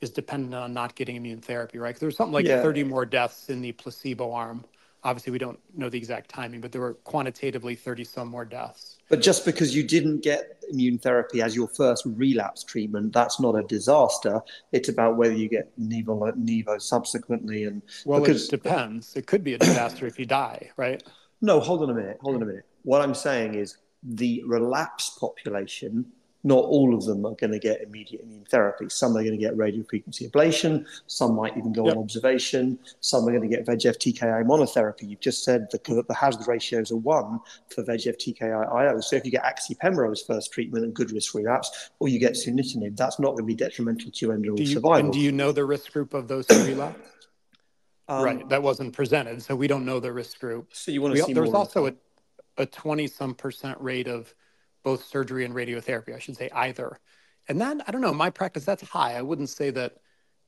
is 0.00 0.10
dependent 0.10 0.54
on 0.54 0.72
not 0.72 0.94
getting 0.94 1.16
immune 1.16 1.40
therapy, 1.40 1.78
right? 1.78 1.90
Because 1.90 2.00
there 2.00 2.06
was 2.08 2.16
something 2.16 2.32
like 2.32 2.46
yeah. 2.46 2.62
30 2.62 2.84
more 2.84 3.04
deaths 3.04 3.50
in 3.50 3.60
the 3.60 3.72
placebo 3.72 4.32
arm. 4.32 4.64
Obviously, 5.04 5.30
we 5.30 5.38
don't 5.38 5.58
know 5.76 5.88
the 5.88 5.96
exact 5.96 6.28
timing, 6.28 6.60
but 6.60 6.72
there 6.72 6.80
were 6.80 6.94
quantitatively 6.94 7.76
30 7.76 8.02
some 8.02 8.28
more 8.28 8.44
deaths. 8.44 8.98
But 9.08 9.22
just 9.22 9.44
because 9.44 9.74
you 9.74 9.84
didn't 9.84 10.22
get 10.22 10.64
immune 10.70 10.98
therapy 10.98 11.40
as 11.40 11.54
your 11.54 11.68
first 11.68 12.04
relapse 12.04 12.64
treatment, 12.64 13.12
that's 13.12 13.38
not 13.38 13.54
a 13.54 13.62
disaster. 13.62 14.40
It's 14.72 14.88
about 14.88 15.16
whether 15.16 15.34
you 15.34 15.48
get 15.48 15.70
Nevo, 15.78 16.32
Nivo 16.36 16.82
subsequently. 16.82 17.64
And 17.64 17.82
well, 18.04 18.20
because... 18.20 18.48
it 18.48 18.50
depends. 18.50 19.14
It 19.14 19.28
could 19.28 19.44
be 19.44 19.54
a 19.54 19.58
disaster 19.58 20.04
if 20.06 20.18
you 20.18 20.26
die, 20.26 20.70
right? 20.76 21.00
No, 21.40 21.60
hold 21.60 21.82
on 21.84 21.90
a 21.90 21.94
minute. 21.94 22.18
Hold 22.20 22.34
on 22.36 22.42
a 22.42 22.46
minute. 22.46 22.64
What 22.82 23.00
I'm 23.00 23.14
saying 23.14 23.54
is 23.54 23.76
the 24.02 24.42
relapsed 24.46 25.18
population, 25.18 26.06
not 26.44 26.64
all 26.64 26.94
of 26.94 27.04
them 27.04 27.26
are 27.26 27.34
going 27.34 27.50
to 27.50 27.58
get 27.58 27.82
immediate 27.82 28.22
immune 28.22 28.44
therapy. 28.48 28.88
Some 28.88 29.16
are 29.16 29.24
going 29.24 29.32
to 29.32 29.38
get 29.38 29.56
radiofrequency 29.56 30.30
ablation. 30.30 30.86
Some 31.06 31.34
might 31.34 31.56
even 31.56 31.72
go 31.72 31.86
yep. 31.86 31.96
on 31.96 32.02
observation. 32.02 32.78
Some 33.00 33.24
are 33.28 33.32
going 33.32 33.48
to 33.48 33.54
get 33.54 33.66
VEGF 33.66 33.96
TKI 33.96 34.44
monotherapy. 34.46 35.08
You've 35.08 35.20
just 35.20 35.42
said 35.42 35.68
the, 35.70 36.04
the 36.06 36.14
hazard 36.14 36.46
ratios 36.46 36.92
are 36.92 36.96
one 36.96 37.40
for 37.68 37.82
VEGF 37.82 38.16
TKI 38.16 38.72
IO. 38.72 39.00
So 39.00 39.16
if 39.16 39.24
you 39.24 39.32
get 39.32 39.42
axi-pembro 39.42 40.12
as 40.12 40.22
first 40.22 40.52
treatment 40.52 40.84
and 40.84 40.94
good 40.94 41.10
risk 41.10 41.34
relapse, 41.34 41.90
or 41.98 42.08
you 42.08 42.20
get 42.20 42.34
sunitinib, 42.34 42.96
that's 42.96 43.18
not 43.18 43.30
going 43.30 43.42
to 43.42 43.46
be 43.46 43.54
detrimental 43.54 44.10
to 44.10 44.26
your 44.26 44.34
overall 44.34 44.56
survival. 44.58 44.94
And 44.94 45.12
do 45.12 45.18
you 45.18 45.32
know 45.32 45.50
the 45.50 45.64
risk 45.64 45.92
group 45.92 46.14
of 46.14 46.28
those 46.28 46.46
who 46.48 46.64
relapse? 46.64 47.00
Um, 48.10 48.24
right, 48.24 48.48
that 48.48 48.62
wasn't 48.62 48.94
presented, 48.94 49.42
so 49.42 49.54
we 49.54 49.66
don't 49.66 49.84
know 49.84 50.00
the 50.00 50.10
risk 50.10 50.40
group. 50.40 50.68
So 50.72 50.90
you 50.90 51.02
want 51.02 51.14
to 51.14 51.20
we, 51.20 51.26
see 51.26 51.34
There's 51.34 51.52
also 51.52 51.88
a 51.88 51.92
a 52.58 52.66
20 52.66 53.06
some 53.06 53.34
percent 53.34 53.80
rate 53.80 54.08
of 54.08 54.34
both 54.82 55.04
surgery 55.04 55.44
and 55.44 55.54
radiotherapy, 55.54 56.14
I 56.14 56.18
should 56.18 56.36
say 56.36 56.50
either. 56.52 56.98
And 57.48 57.60
that, 57.60 57.78
I 57.86 57.92
don't 57.92 58.00
know, 58.00 58.12
my 58.12 58.30
practice, 58.30 58.64
that's 58.64 58.82
high. 58.82 59.16
I 59.16 59.22
wouldn't 59.22 59.48
say 59.48 59.70
that 59.70 59.96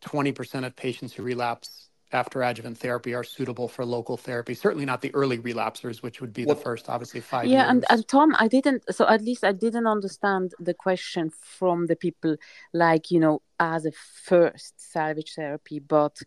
20% 0.03 0.67
of 0.67 0.77
patients 0.77 1.15
who 1.15 1.23
relapse 1.23 1.89
after 2.13 2.43
adjuvant 2.43 2.77
therapy 2.77 3.15
are 3.15 3.23
suitable 3.23 3.69
for 3.69 3.85
local 3.85 4.17
therapy. 4.17 4.55
Certainly 4.55 4.85
not 4.85 5.01
the 5.01 5.15
early 5.15 5.39
relapsers, 5.39 6.03
which 6.03 6.21
would 6.21 6.33
be 6.33 6.45
what? 6.45 6.59
the 6.59 6.63
first, 6.63 6.89
obviously, 6.89 7.21
five 7.21 7.47
yeah, 7.47 7.59
years. 7.59 7.71
and, 7.71 7.85
and 7.89 8.09
Tom, 8.09 8.35
I 8.37 8.49
didn't, 8.49 8.83
so 8.95 9.07
at 9.07 9.23
least 9.23 9.45
I 9.45 9.53
didn't 9.53 9.87
understand 9.87 10.53
the 10.59 10.75
question 10.75 11.31
from 11.31 11.87
the 11.87 11.97
people 11.97 12.37
like, 12.73 13.11
you 13.11 13.21
know, 13.21 13.43
as 13.61 13.87
a 13.87 13.93
first 13.93 14.93
salvage 14.93 15.35
therapy, 15.35 15.79
but 15.79 16.19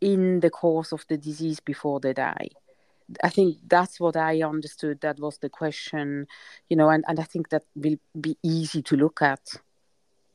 in 0.00 0.40
the 0.40 0.50
course 0.50 0.92
of 0.92 1.04
the 1.08 1.16
disease 1.18 1.58
before 1.60 2.00
they 2.00 2.12
die. 2.12 2.48
I 3.22 3.28
think 3.28 3.58
that's 3.66 4.00
what 4.00 4.16
I 4.16 4.42
understood. 4.42 5.00
That 5.00 5.18
was 5.20 5.38
the 5.38 5.48
question, 5.48 6.26
you 6.68 6.76
know, 6.76 6.88
and, 6.88 7.04
and 7.08 7.20
I 7.20 7.24
think 7.24 7.50
that 7.50 7.64
will 7.74 7.96
be 8.20 8.36
easy 8.42 8.82
to 8.82 8.96
look 8.96 9.22
at. 9.22 9.40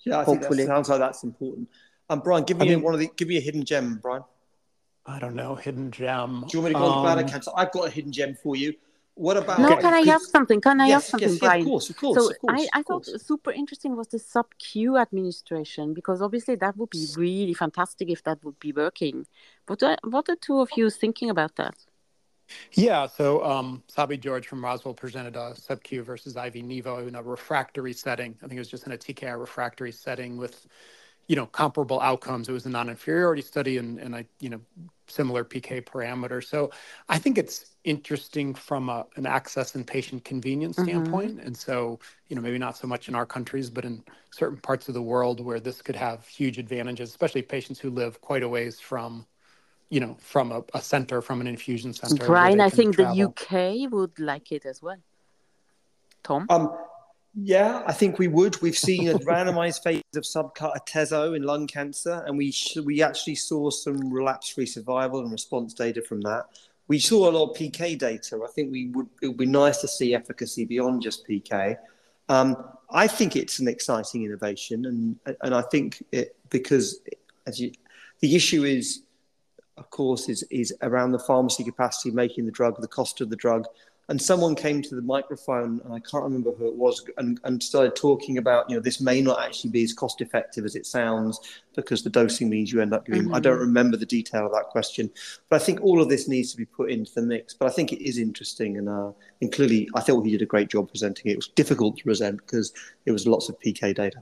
Yeah, 0.06 0.20
I 0.20 0.24
hopefully. 0.24 0.58
think 0.58 0.70
that 0.70 0.76
sounds 0.76 0.90
like 0.90 1.00
that's 1.00 1.24
important. 1.24 1.70
Um, 2.10 2.22
Brian, 2.22 2.44
give 2.44 2.58
me 2.58 2.66
I 2.66 2.70
mean, 2.70 2.82
one 2.82 2.94
of 2.94 3.00
the 3.00 3.10
give 3.16 3.28
me 3.28 3.38
a 3.38 3.42
hidden 3.42 3.64
gem, 3.64 4.00
Brian. 4.02 4.24
I 5.06 5.20
don't 5.20 5.36
know, 5.36 5.56
hidden 5.56 5.92
gem. 5.92 6.46
Do 6.48 6.58
you 6.58 6.62
want 6.62 6.74
me 6.74 6.74
to 6.74 6.80
go 6.80 6.86
um, 6.86 6.92
on 6.94 7.04
bladder 7.04 7.28
cancer? 7.28 7.52
I've 7.56 7.72
got 7.72 7.88
a 7.88 7.90
hidden 7.90 8.12
gem 8.12 8.36
for 8.36 8.56
you. 8.56 8.74
What 9.16 9.38
about? 9.38 9.60
No, 9.60 9.76
can 9.76 9.94
I 9.94 10.10
ask 10.10 10.30
something? 10.30 10.62
Can 10.62 10.80
I 10.80 10.88
yes, 10.88 11.04
ask 11.04 11.12
something, 11.12 11.30
yes, 11.30 11.40
Brian? 11.40 11.60
Yes, 11.60 11.66
of 11.66 11.70
course, 11.70 11.90
of 11.90 11.98
course. 11.98 12.18
So 12.18 12.32
of 12.32 12.40
course, 12.40 12.68
I, 12.74 12.80
I 12.80 12.84
thought 12.84 13.06
super 13.06 13.52
interesting 13.52 13.96
was 13.96 14.08
the 14.08 14.20
sub 14.20 14.48
Q 14.58 14.98
administration 14.98 15.94
because 15.94 16.22
obviously 16.22 16.56
that 16.56 16.78
would 16.78 16.90
be 16.90 17.06
really 17.18 17.54
fantastic 17.54 18.10
if 18.10 18.24
that 18.24 18.44
would 18.44 18.60
be 18.60 18.72
working. 18.72 19.28
But 19.66 19.84
uh, 19.84 19.98
what 20.04 20.30
are 20.30 20.38
two 20.38 20.60
of 20.60 20.70
you 20.76 20.90
thinking 20.90 21.30
about 21.30 21.56
that? 21.58 21.76
Yeah, 22.74 23.08
so 23.08 23.44
um, 23.44 23.84
Saby 23.88 24.18
George 24.18 24.48
from 24.48 24.64
Roswell 24.64 24.94
presented 24.94 25.36
a 25.36 25.56
sub-Q 25.56 26.04
versus 26.04 26.36
IV 26.36 26.54
Nivo 26.54 27.08
in 27.08 27.16
a 27.16 27.22
refractory 27.22 27.94
setting. 27.94 28.36
I 28.44 28.48
think 28.48 28.54
it 28.58 28.60
was 28.60 28.70
just 28.70 28.86
in 28.86 28.94
a 28.94 28.98
TKI 28.98 29.40
refractory 29.40 29.92
setting 29.92 30.38
with, 30.38 30.68
you 31.28 31.36
know, 31.36 31.46
comparable 31.46 32.00
outcomes. 32.02 32.50
It 32.50 32.54
was 32.54 32.66
a 32.66 32.70
non-inferiority 32.70 33.42
study 33.42 33.78
and, 33.78 34.00
and 34.00 34.16
I, 34.16 34.26
you 34.40 34.50
know, 34.50 34.62
similar 35.08 35.44
PK 35.44 35.84
parameters. 35.84 36.46
So 36.46 36.72
I 37.10 37.20
think 37.20 37.38
it's 37.38 37.76
interesting 37.84 38.54
from 38.54 38.90
a, 38.90 39.06
an 39.16 39.26
access 39.26 39.76
and 39.76 39.86
patient 39.86 40.24
convenience 40.24 40.78
mm-hmm. 40.78 40.90
standpoint. 40.90 41.42
And 41.42 41.56
so, 41.56 42.00
you 42.30 42.36
know, 42.36 42.42
maybe 42.42 42.58
not 42.58 42.78
so 42.78 42.88
much 42.88 43.10
in 43.10 43.16
our 43.16 43.26
countries, 43.26 43.70
but 43.70 43.86
in 43.86 44.04
certain 44.32 44.58
parts 44.58 44.88
of 44.88 44.94
the 44.94 45.02
world 45.02 45.40
where 45.40 45.60
this 45.60 45.82
could 45.82 45.96
have 45.96 46.26
huge 46.28 46.58
advantages, 46.58 47.10
especially 47.10 47.42
patients 47.42 47.80
who 47.80 47.90
live 47.90 48.22
quite 48.22 48.44
a 48.44 48.50
ways 48.50 48.80
from 48.80 49.26
you 49.92 50.00
know, 50.00 50.16
from 50.20 50.52
a, 50.54 50.64
a 50.74 50.82
center, 50.82 51.22
from 51.22 51.42
an 51.42 51.48
infusion 51.48 51.94
center. 51.94 52.26
Brian, 52.26 52.62
I 52.62 52.70
think 52.70 52.96
travel. 52.96 53.14
the 53.14 53.24
UK 53.24 53.92
would 53.92 54.18
like 54.18 54.52
it 54.54 54.66
as 54.66 54.82
well. 54.82 54.98
Tom? 56.24 56.48
Um, 56.50 56.74
yeah, 57.36 57.84
I 57.86 57.92
think 57.92 58.18
we 58.18 58.30
would. 58.30 58.62
We've 58.62 58.78
seen 58.78 59.10
a 59.10 59.20
randomized 59.20 59.84
phase 59.84 60.02
of 60.16 60.24
subcut 60.24 60.78
atezo 60.78 61.36
in 61.36 61.44
lung 61.44 61.68
cancer, 61.68 62.24
and 62.26 62.38
we 62.38 62.52
sh- 62.52 62.78
we 62.78 63.04
actually 63.04 63.36
saw 63.36 63.70
some 63.70 64.12
relapse-free 64.12 64.66
survival 64.66 65.20
and 65.20 65.32
response 65.32 65.74
data 65.74 66.02
from 66.02 66.22
that. 66.22 66.46
We 66.88 66.98
saw 66.98 67.30
a 67.30 67.32
lot 67.32 67.52
of 67.52 67.58
PK 67.58 68.00
data. 68.00 68.40
I 68.44 68.52
think 68.52 68.72
we 68.72 68.88
would 68.90 69.08
it 69.22 69.28
would 69.28 69.38
be 69.38 69.46
nice 69.46 69.82
to 69.82 69.90
see 69.90 70.16
efficacy 70.16 70.64
beyond 70.64 71.02
just 71.02 71.28
PK. 71.28 71.78
Um, 72.30 72.56
I 72.90 73.08
think 73.08 73.36
it's 73.36 73.60
an 73.60 73.68
exciting 73.68 74.24
innovation, 74.24 74.86
and 74.86 75.36
and 75.42 75.54
I 75.54 75.64
think 75.64 76.02
it 76.14 76.38
because 76.50 77.02
as 77.46 77.60
you, 77.60 77.74
the 78.22 78.36
issue 78.36 78.64
is 78.64 79.04
of 79.82 79.90
course, 79.90 80.30
is, 80.30 80.44
is 80.52 80.72
around 80.84 81.12
the 81.12 81.18
pharmacy 81.18 81.64
capacity, 81.64 82.12
making 82.12 82.46
the 82.46 82.52
drug, 82.52 82.80
the 82.80 82.88
cost 82.88 83.20
of 83.20 83.32
the 83.32 83.36
drug. 83.36 83.66
And 84.10 84.22
someone 84.22 84.56
came 84.56 84.84
to 84.84 84.96
the 84.96 85.02
microphone, 85.02 85.82
and 85.84 85.94
I 85.94 86.00
can't 86.00 86.24
remember 86.24 86.52
who 86.52 86.68
it 86.68 86.76
was, 86.76 87.04
and, 87.18 87.40
and 87.46 87.64
started 87.64 87.96
talking 87.96 88.38
about, 88.38 88.70
you 88.70 88.76
know, 88.76 88.82
this 88.82 89.02
may 89.02 89.22
not 89.22 89.42
actually 89.42 89.72
be 89.72 89.84
as 89.84 89.94
cost 89.94 90.22
effective 90.22 90.66
as 90.66 90.76
it 90.76 90.86
sounds 90.86 91.40
because 91.76 92.04
the 92.04 92.10
dosing 92.12 92.48
means 92.48 92.72
you 92.72 92.82
end 92.82 92.94
up 92.94 93.06
giving. 93.06 93.24
Mm-hmm. 93.24 93.36
I 93.36 93.40
don't 93.40 93.58
remember 93.58 93.98
the 93.98 94.06
detail 94.06 94.46
of 94.46 94.52
that 94.52 94.66
question, 94.66 95.10
but 95.50 95.62
I 95.62 95.66
think 95.66 95.82
all 95.82 96.00
of 96.00 96.10
this 96.10 96.28
needs 96.28 96.52
to 96.52 96.58
be 96.58 96.66
put 96.66 96.92
into 96.92 97.12
the 97.16 97.24
mix. 97.24 97.56
But 97.56 97.68
I 97.68 97.72
think 97.72 97.92
it 97.92 98.06
is 98.08 98.20
interesting, 98.20 98.78
and, 98.78 98.88
uh, 98.88 99.14
and 99.42 99.52
clearly, 99.52 99.90
I 99.96 100.02
thought 100.02 100.26
he 100.26 100.32
did 100.32 100.44
a 100.44 100.54
great 100.54 100.70
job 100.70 100.90
presenting 100.90 101.28
it. 101.28 101.34
It 101.34 101.38
was 101.38 101.48
difficult 101.48 101.98
to 101.98 102.04
present 102.04 102.38
because 102.38 102.74
it 103.08 103.12
was 103.12 103.26
lots 103.26 103.50
of 103.50 103.60
PK 103.60 103.96
data. 103.96 104.22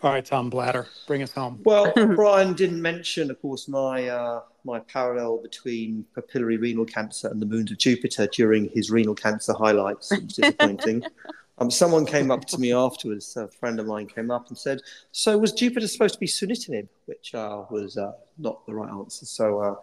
All 0.00 0.12
right, 0.12 0.24
Tom 0.24 0.48
Bladder, 0.48 0.86
bring 1.08 1.22
us 1.22 1.32
home. 1.32 1.60
Well, 1.64 1.92
Brian 2.14 2.54
didn't 2.54 2.80
mention, 2.80 3.30
of 3.30 3.42
course, 3.42 3.66
my 3.66 4.08
uh, 4.08 4.42
my 4.64 4.78
parallel 4.80 5.38
between 5.38 6.04
papillary 6.16 6.60
renal 6.60 6.84
cancer 6.84 7.28
and 7.28 7.42
the 7.42 7.46
moons 7.46 7.72
of 7.72 7.78
Jupiter 7.78 8.28
during 8.28 8.68
his 8.70 8.90
renal 8.90 9.14
cancer 9.14 9.52
highlights. 9.52 10.12
It 10.12 10.24
was 10.24 10.34
disappointing. 10.34 11.04
Um, 11.60 11.70
someone 11.70 12.06
came 12.06 12.30
up 12.30 12.44
to 12.46 12.58
me 12.58 12.72
afterwards, 12.72 13.36
a 13.36 13.48
friend 13.48 13.80
of 13.80 13.86
mine 13.86 14.06
came 14.06 14.30
up 14.30 14.48
and 14.48 14.56
said, 14.56 14.80
So 15.12 15.36
was 15.36 15.52
Jupiter 15.52 15.88
supposed 15.88 16.14
to 16.14 16.20
be 16.20 16.26
sunitinib? 16.26 16.88
Which 17.06 17.34
uh, 17.34 17.64
was 17.70 17.96
uh, 17.96 18.12
not 18.38 18.64
the 18.66 18.74
right 18.74 18.90
answer. 18.90 19.26
So 19.26 19.60
uh, 19.60 19.74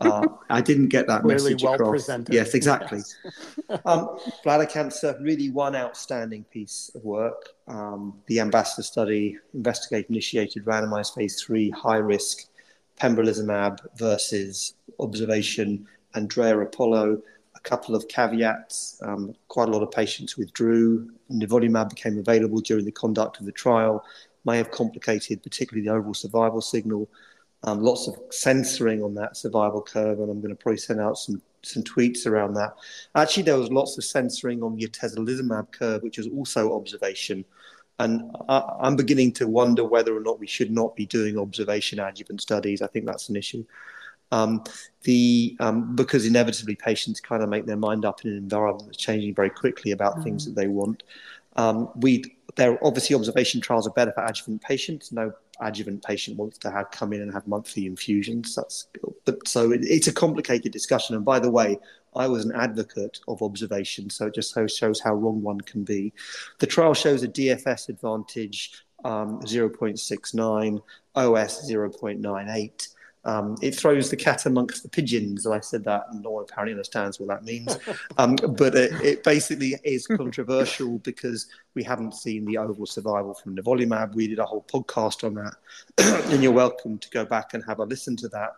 uh 0.00 0.28
I 0.50 0.60
didn't 0.60 0.88
get 0.88 1.06
that 1.08 1.22
Clearly 1.22 1.44
message 1.44 1.62
well 1.62 1.74
across. 1.74 1.90
Presented. 1.90 2.34
Yes, 2.34 2.54
exactly. 2.54 3.00
um, 3.84 4.18
bladder 4.44 4.66
cancer, 4.66 5.18
really 5.20 5.50
one 5.50 5.74
outstanding 5.74 6.44
piece 6.44 6.90
of 6.94 7.04
work. 7.04 7.50
Um, 7.66 8.20
the 8.26 8.40
Ambassador 8.40 8.82
study, 8.82 9.38
investigator 9.54 10.06
initiated 10.08 10.64
randomized 10.64 11.14
phase 11.14 11.40
three, 11.42 11.70
high 11.70 11.96
risk 11.96 12.46
pembrolizumab 13.00 13.78
versus 13.96 14.74
observation 15.00 15.86
Andrea 16.14 16.56
Apolo 16.56 17.20
couple 17.66 17.94
of 17.94 18.08
caveats. 18.08 18.98
Um, 19.02 19.34
quite 19.48 19.68
a 19.68 19.72
lot 19.72 19.82
of 19.82 19.90
patients 19.90 20.38
withdrew. 20.38 21.10
Nivolumab 21.30 21.90
became 21.90 22.18
available 22.18 22.60
during 22.60 22.84
the 22.86 22.92
conduct 22.92 23.40
of 23.40 23.44
the 23.44 23.52
trial, 23.52 24.04
may 24.44 24.56
have 24.56 24.70
complicated 24.70 25.42
particularly 25.42 25.86
the 25.86 25.92
overall 25.92 26.14
survival 26.14 26.60
signal. 26.62 27.08
Um, 27.64 27.80
lots 27.80 28.06
of 28.06 28.16
censoring 28.30 29.02
on 29.02 29.14
that 29.14 29.36
survival 29.36 29.82
curve, 29.82 30.20
and 30.20 30.30
I'm 30.30 30.40
going 30.40 30.54
to 30.54 30.62
probably 30.62 30.78
send 30.78 31.00
out 31.00 31.18
some, 31.18 31.42
some 31.62 31.82
tweets 31.82 32.26
around 32.26 32.54
that. 32.54 32.74
Actually, 33.16 33.42
there 33.42 33.58
was 33.58 33.72
lots 33.72 33.98
of 33.98 34.04
censoring 34.04 34.62
on 34.62 34.76
the 34.76 34.86
atezolizumab 34.86 35.72
curve, 35.72 36.02
which 36.02 36.18
was 36.18 36.28
also 36.28 36.76
observation. 36.76 37.44
And 37.98 38.30
I, 38.48 38.62
I'm 38.80 38.94
beginning 38.94 39.32
to 39.32 39.48
wonder 39.48 39.84
whether 39.84 40.16
or 40.16 40.20
not 40.20 40.38
we 40.38 40.46
should 40.46 40.70
not 40.70 40.94
be 40.94 41.06
doing 41.06 41.38
observation 41.38 41.98
adjuvant 41.98 42.40
studies. 42.40 42.82
I 42.82 42.86
think 42.86 43.06
that's 43.06 43.28
an 43.28 43.36
issue. 43.36 43.64
Um, 44.32 44.64
the 45.02 45.56
um, 45.60 45.94
because 45.94 46.26
inevitably 46.26 46.74
patients 46.74 47.20
kind 47.20 47.42
of 47.42 47.48
make 47.48 47.66
their 47.66 47.76
mind 47.76 48.04
up 48.04 48.24
in 48.24 48.32
an 48.32 48.36
environment 48.36 48.86
that's 48.86 48.96
changing 48.96 49.34
very 49.34 49.50
quickly 49.50 49.92
about 49.92 50.16
mm. 50.16 50.24
things 50.24 50.44
that 50.44 50.56
they 50.56 50.66
want. 50.66 51.04
Um, 51.54 51.90
we 51.96 52.36
there 52.56 52.78
obviously 52.84 53.14
observation 53.14 53.60
trials 53.60 53.86
are 53.86 53.92
better 53.92 54.12
for 54.12 54.24
adjuvant 54.24 54.62
patients. 54.62 55.12
No 55.12 55.32
adjuvant 55.60 56.04
patient 56.04 56.36
wants 56.36 56.58
to 56.58 56.70
have 56.70 56.90
come 56.90 57.12
in 57.12 57.22
and 57.22 57.32
have 57.32 57.46
monthly 57.46 57.86
infusions. 57.86 58.54
That's 58.54 58.88
but 59.24 59.46
so 59.46 59.70
it, 59.72 59.80
it's 59.84 60.08
a 60.08 60.12
complicated 60.12 60.72
discussion. 60.72 61.14
And 61.14 61.24
by 61.24 61.38
the 61.38 61.50
way, 61.50 61.78
I 62.14 62.26
was 62.26 62.44
an 62.44 62.52
advocate 62.54 63.20
of 63.28 63.42
observation, 63.42 64.10
so 64.10 64.26
it 64.26 64.34
just 64.34 64.54
shows 64.74 65.00
how 65.00 65.14
wrong 65.14 65.42
one 65.42 65.60
can 65.60 65.84
be. 65.84 66.12
The 66.58 66.66
trial 66.66 66.94
shows 66.94 67.22
a 67.22 67.28
DFS 67.28 67.90
advantage 67.90 68.72
um, 69.04 69.40
0.69, 69.42 70.82
OS 71.14 71.70
0.98. 71.70 72.88
Um, 73.26 73.56
it 73.60 73.74
throws 73.74 74.08
the 74.08 74.16
cat 74.16 74.46
amongst 74.46 74.84
the 74.84 74.88
pigeons. 74.88 75.48
I 75.48 75.58
said 75.58 75.82
that, 75.84 76.04
and 76.10 76.22
no 76.22 76.30
one 76.30 76.44
apparently 76.44 76.72
understands 76.72 77.18
what 77.18 77.28
that 77.28 77.44
means. 77.44 77.76
Um, 78.18 78.36
but 78.36 78.74
it, 78.74 78.92
it, 79.02 79.24
basically 79.24 79.74
is 79.84 80.06
controversial 80.06 80.98
because 80.98 81.48
we 81.74 81.82
haven't 81.82 82.14
seen 82.14 82.44
the 82.44 82.56
overall 82.56 82.86
survival 82.86 83.34
from 83.34 83.56
nivolumab. 83.56 84.14
We 84.14 84.28
did 84.28 84.38
a 84.38 84.44
whole 84.44 84.64
podcast 84.72 85.24
on 85.24 85.34
that, 85.34 85.54
and 86.30 86.42
you're 86.42 86.52
welcome 86.52 86.98
to 86.98 87.10
go 87.10 87.24
back 87.24 87.52
and 87.52 87.62
have 87.64 87.80
a 87.80 87.84
listen 87.84 88.16
to 88.16 88.28
that. 88.28 88.52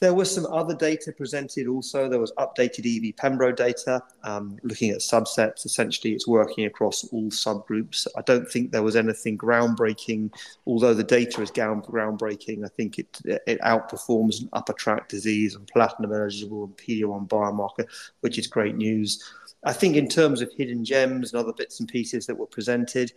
There 0.00 0.14
was 0.14 0.34
some 0.34 0.46
other 0.46 0.74
data 0.74 1.12
presented 1.12 1.66
also. 1.66 2.08
There 2.08 2.18
was 2.18 2.32
updated 2.38 2.86
EV 2.86 3.16
Pembro 3.16 3.54
data 3.54 4.02
um, 4.24 4.56
looking 4.62 4.90
at 4.90 5.00
subsets. 5.00 5.66
Essentially, 5.66 6.14
it's 6.14 6.26
working 6.26 6.64
across 6.64 7.04
all 7.12 7.30
subgroups. 7.30 8.06
I 8.16 8.22
don't 8.22 8.50
think 8.50 8.72
there 8.72 8.82
was 8.82 8.96
anything 8.96 9.36
groundbreaking, 9.36 10.32
although 10.66 10.94
the 10.94 11.04
data 11.04 11.42
is 11.42 11.50
groundbreaking. 11.50 12.64
I 12.64 12.68
think 12.68 12.98
it, 12.98 13.18
it 13.26 13.60
outperforms 13.60 14.48
upper 14.54 14.72
tract 14.72 15.10
disease 15.10 15.54
and 15.54 15.66
platinum 15.66 16.14
eligible 16.14 16.64
and 16.64 16.76
PD-L1 16.78 17.28
biomarker, 17.28 17.84
which 18.20 18.38
is 18.38 18.46
great 18.46 18.76
news. 18.76 19.22
I 19.64 19.74
think 19.74 19.96
in 19.96 20.08
terms 20.08 20.40
of 20.40 20.50
hidden 20.56 20.82
gems 20.82 21.34
and 21.34 21.40
other 21.40 21.52
bits 21.52 21.78
and 21.78 21.88
pieces 21.88 22.24
that 22.24 22.38
were 22.38 22.46
presented, 22.46 23.12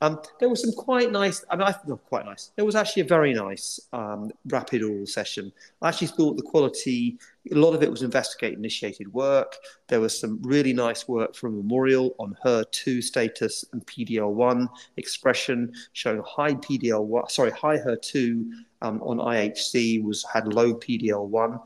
um, 0.00 0.20
there 0.40 0.48
was 0.48 0.60
some 0.60 0.72
quite 0.72 1.12
nice, 1.12 1.44
I 1.50 1.56
mean, 1.56 1.66
I 1.66 1.72
thought 1.72 2.04
quite 2.06 2.26
nice. 2.26 2.50
There 2.56 2.64
was 2.64 2.74
actually 2.74 3.02
a 3.02 3.06
very 3.06 3.32
nice 3.32 3.80
um, 3.92 4.30
rapid 4.46 4.82
oral 4.82 5.06
session. 5.06 5.52
I 5.80 5.88
actually 5.88 6.08
thought 6.08 6.36
the 6.36 6.42
quality, 6.42 7.18
a 7.50 7.54
lot 7.54 7.74
of 7.74 7.82
it 7.82 7.90
was 7.90 8.02
investigator 8.02 8.56
initiated 8.56 9.12
work. 9.12 9.56
There 9.88 10.00
was 10.00 10.18
some 10.18 10.40
really 10.42 10.72
nice 10.72 11.08
work 11.08 11.34
from 11.34 11.56
Memorial 11.56 12.14
on 12.18 12.36
HER2 12.44 13.02
status 13.02 13.64
and 13.72 13.86
PD-L1 13.86 14.68
expression, 14.96 15.72
showing 15.92 16.22
high 16.26 16.54
PD-L1, 16.54 17.30
sorry, 17.30 17.52
high 17.52 17.78
HER2 17.78 18.50
um, 18.82 19.00
on 19.02 19.18
IHC 19.18 20.02
was 20.02 20.24
had 20.32 20.52
low 20.52 20.74
PD-L1. 20.74 21.60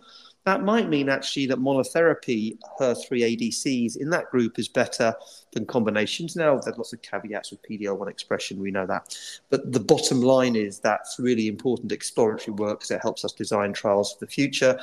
That 0.49 0.63
might 0.65 0.89
mean 0.89 1.11
actually 1.11 1.45
that 1.45 1.59
monotherapy 1.59 2.57
HER3 2.81 3.37
ADCs 3.37 3.99
in 3.99 4.09
that 4.09 4.31
group 4.31 4.59
is 4.59 4.67
better 4.67 5.15
than 5.53 5.67
combinations. 5.67 6.37
Now, 6.37 6.59
there's 6.59 6.79
lots 6.79 6.95
of 6.95 7.03
caveats 7.03 7.51
with 7.51 7.61
PD-L1 7.61 8.09
expression, 8.09 8.59
we 8.59 8.71
know 8.71 8.87
that. 8.87 9.15
But 9.51 9.71
the 9.73 9.81
bottom 9.81 10.23
line 10.23 10.57
is 10.57 10.81
that's 10.81 11.19
really 11.19 11.49
important 11.49 11.93
exploratory 11.93 12.55
work 12.55 12.79
because 12.79 12.93
it 12.93 13.03
helps 13.03 13.27
us 13.27 13.33
design 13.33 13.75
trials 13.75 14.15
for 14.15 14.25
the 14.25 14.31
future. 14.31 14.81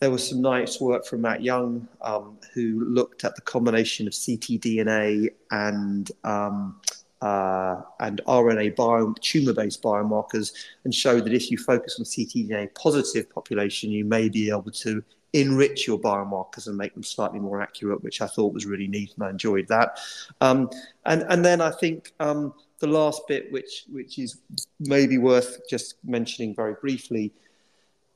There 0.00 0.10
was 0.10 0.28
some 0.28 0.42
nice 0.42 0.78
work 0.82 1.06
from 1.06 1.22
Matt 1.22 1.42
Young, 1.42 1.88
um, 2.02 2.36
who 2.52 2.84
looked 2.84 3.24
at 3.24 3.36
the 3.36 3.40
combination 3.40 4.06
of 4.06 4.12
ctDNA 4.12 5.28
and 5.50 6.12
um, 6.24 6.78
uh, 7.24 7.80
and 8.00 8.20
RNA 8.26 8.76
bio, 8.76 9.14
tumor-based 9.18 9.82
biomarkers, 9.82 10.52
and 10.84 10.94
showed 10.94 11.24
that 11.24 11.32
if 11.32 11.50
you 11.50 11.56
focus 11.56 11.96
on 11.98 12.04
ctDNA 12.04 12.74
positive 12.74 13.30
population, 13.30 13.90
you 13.90 14.04
may 14.04 14.28
be 14.28 14.50
able 14.50 14.70
to 14.70 15.02
enrich 15.32 15.86
your 15.86 15.98
biomarkers 15.98 16.66
and 16.66 16.76
make 16.76 16.92
them 16.92 17.02
slightly 17.02 17.40
more 17.40 17.62
accurate, 17.62 18.04
which 18.04 18.20
I 18.20 18.26
thought 18.26 18.52
was 18.52 18.66
really 18.66 18.86
neat, 18.86 19.14
and 19.14 19.24
I 19.24 19.30
enjoyed 19.30 19.66
that. 19.68 19.98
Um, 20.42 20.68
and 21.06 21.24
and 21.30 21.42
then 21.42 21.62
I 21.62 21.70
think 21.70 22.12
um, 22.20 22.52
the 22.80 22.88
last 22.88 23.22
bit, 23.26 23.50
which 23.50 23.86
which 23.90 24.18
is 24.18 24.42
maybe 24.78 25.16
worth 25.16 25.66
just 25.68 25.94
mentioning 26.04 26.54
very 26.54 26.74
briefly, 26.74 27.32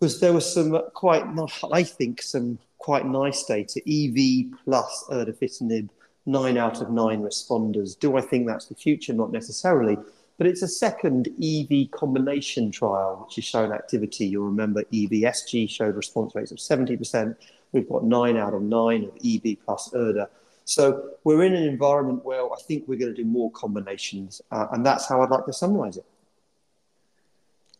was 0.00 0.20
there 0.20 0.34
was 0.34 0.52
some 0.52 0.78
quite, 0.92 1.24
I 1.72 1.82
think, 1.82 2.20
some 2.20 2.58
quite 2.76 3.06
nice 3.06 3.44
data, 3.44 3.80
EV 3.88 4.52
plus 4.64 5.06
erdafitinib 5.10 5.88
nine 6.28 6.58
out 6.58 6.80
of 6.80 6.90
nine 6.90 7.22
responders. 7.22 7.98
Do 7.98 8.16
I 8.16 8.20
think 8.20 8.46
that's 8.46 8.66
the 8.66 8.74
future? 8.74 9.12
Not 9.12 9.32
necessarily. 9.32 9.96
But 10.36 10.46
it's 10.46 10.62
a 10.62 10.68
second 10.68 11.28
EV 11.42 11.90
combination 11.90 12.70
trial, 12.70 13.24
which 13.24 13.36
has 13.36 13.44
shown 13.44 13.72
activity. 13.72 14.26
You'll 14.26 14.46
remember 14.46 14.84
EVSG 14.92 15.68
showed 15.68 15.96
response 15.96 16.34
rates 16.36 16.52
of 16.52 16.58
70%. 16.58 17.34
We've 17.72 17.88
got 17.88 18.04
nine 18.04 18.36
out 18.36 18.54
of 18.54 18.62
nine 18.62 19.04
of 19.04 19.10
EV 19.24 19.56
plus 19.64 19.90
ERDA. 19.92 20.28
So 20.64 21.10
we're 21.24 21.42
in 21.44 21.54
an 21.54 21.64
environment 21.64 22.24
where 22.24 22.44
I 22.44 22.56
think 22.60 22.86
we're 22.86 22.98
going 22.98 23.14
to 23.14 23.22
do 23.22 23.28
more 23.28 23.50
combinations. 23.50 24.40
Uh, 24.52 24.66
and 24.70 24.86
that's 24.86 25.08
how 25.08 25.22
I'd 25.22 25.30
like 25.30 25.46
to 25.46 25.52
summarize 25.52 25.96
it. 25.96 26.06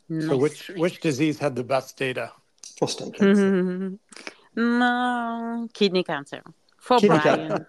Nice. 0.08 0.26
So 0.26 0.37
which, 0.37 0.68
which 0.70 1.00
disease 1.00 1.38
had 1.38 1.54
the 1.54 1.62
best 1.64 1.96
data? 1.96 2.32
Prostate 2.78 3.14
cancer. 3.14 3.92
no, 4.56 5.68
kidney 5.74 6.02
cancer. 6.02 6.42
For 6.78 6.98
kidney 6.98 7.18
Brian. 7.18 7.48
Cancer. 7.48 7.68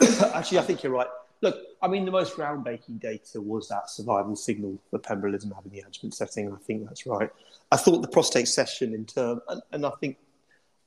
Actually, 0.34 0.58
I 0.58 0.62
think 0.62 0.82
you're 0.82 0.92
right. 0.92 1.08
Look, 1.40 1.56
I 1.80 1.88
mean, 1.88 2.04
the 2.04 2.10
most 2.10 2.34
groundbreaking 2.34 3.00
data 3.00 3.40
was 3.40 3.68
that 3.68 3.90
survival 3.90 4.34
signal 4.34 4.78
for 4.90 4.98
pembrolizumab 4.98 5.64
in 5.66 5.70
the 5.70 5.80
adjuvant 5.80 6.14
setting. 6.14 6.52
I 6.52 6.56
think 6.56 6.86
that's 6.86 7.06
right. 7.06 7.30
I 7.70 7.76
thought 7.76 8.02
the 8.02 8.08
prostate 8.08 8.48
session 8.48 8.92
in 8.92 9.04
term, 9.04 9.40
and, 9.48 9.62
and 9.72 9.86
I 9.86 9.90
think, 10.00 10.18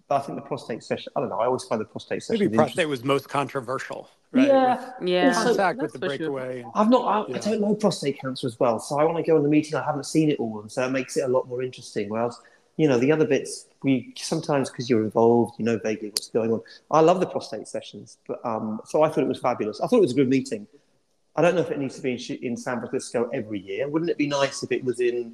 I 0.09 0.19
think 0.19 0.37
the 0.37 0.41
prostate 0.41 0.83
session. 0.83 1.13
I 1.15 1.21
don't 1.21 1.29
know. 1.29 1.39
I 1.39 1.45
always 1.45 1.63
find 1.63 1.79
the 1.79 1.85
prostate 1.85 2.23
session. 2.23 2.45
Maybe 2.45 2.57
prostate 2.57 2.89
was 2.89 3.01
most 3.01 3.29
controversial, 3.29 4.09
right? 4.33 4.47
Yeah, 4.47 4.91
with, 4.99 5.07
yeah. 5.07 5.33
Contact 5.33 5.81
with 5.81 5.93
the 5.93 5.99
breakaway. 5.99 6.63
Sure. 6.63 6.71
I've 6.75 6.89
not. 6.89 7.05
I, 7.05 7.31
yeah. 7.31 7.37
I, 7.37 7.39
don't 7.39 7.61
know 7.61 7.75
prostate 7.75 8.19
cancer 8.19 8.47
as 8.47 8.59
well, 8.59 8.77
so 8.77 8.99
I 8.99 9.05
want 9.05 9.17
to 9.17 9.23
go 9.23 9.37
on 9.37 9.43
the 9.43 9.49
meeting. 9.49 9.75
I 9.75 9.85
haven't 9.85 10.05
seen 10.05 10.29
it 10.29 10.37
all, 10.37 10.59
and 10.59 10.69
so 10.69 10.85
it 10.85 10.91
makes 10.91 11.15
it 11.15 11.21
a 11.21 11.29
lot 11.29 11.47
more 11.47 11.63
interesting. 11.63 12.09
Whereas 12.09 12.37
you 12.81 12.87
know, 12.87 12.97
the 12.97 13.11
other 13.11 13.27
bits 13.27 13.67
we 13.83 14.11
sometimes 14.17 14.71
because 14.71 14.89
you're 14.89 15.03
involved, 15.03 15.53
you 15.59 15.65
know 15.65 15.77
vaguely 15.77 16.09
what's 16.09 16.29
going 16.29 16.51
on. 16.51 16.61
I 16.89 17.01
love 17.01 17.19
the 17.19 17.27
prostate 17.27 17.67
sessions, 17.67 18.17
but 18.27 18.43
um, 18.43 18.81
so 18.85 19.03
I 19.03 19.09
thought 19.09 19.23
it 19.23 19.27
was 19.27 19.39
fabulous. 19.39 19.79
I 19.81 19.85
thought 19.85 19.97
it 19.97 20.01
was 20.01 20.13
a 20.13 20.15
good 20.15 20.29
meeting. 20.29 20.65
I 21.35 21.43
don't 21.43 21.53
know 21.53 21.61
if 21.61 21.69
it 21.69 21.77
needs 21.77 21.95
to 21.97 22.01
be 22.01 22.13
in, 22.13 22.43
in 22.43 22.57
San 22.57 22.79
Francisco 22.79 23.29
every 23.31 23.59
year. 23.59 23.87
Wouldn't 23.87 24.09
it 24.09 24.17
be 24.17 24.25
nice 24.25 24.63
if 24.63 24.71
it 24.71 24.83
was 24.83 24.99
in, 24.99 25.31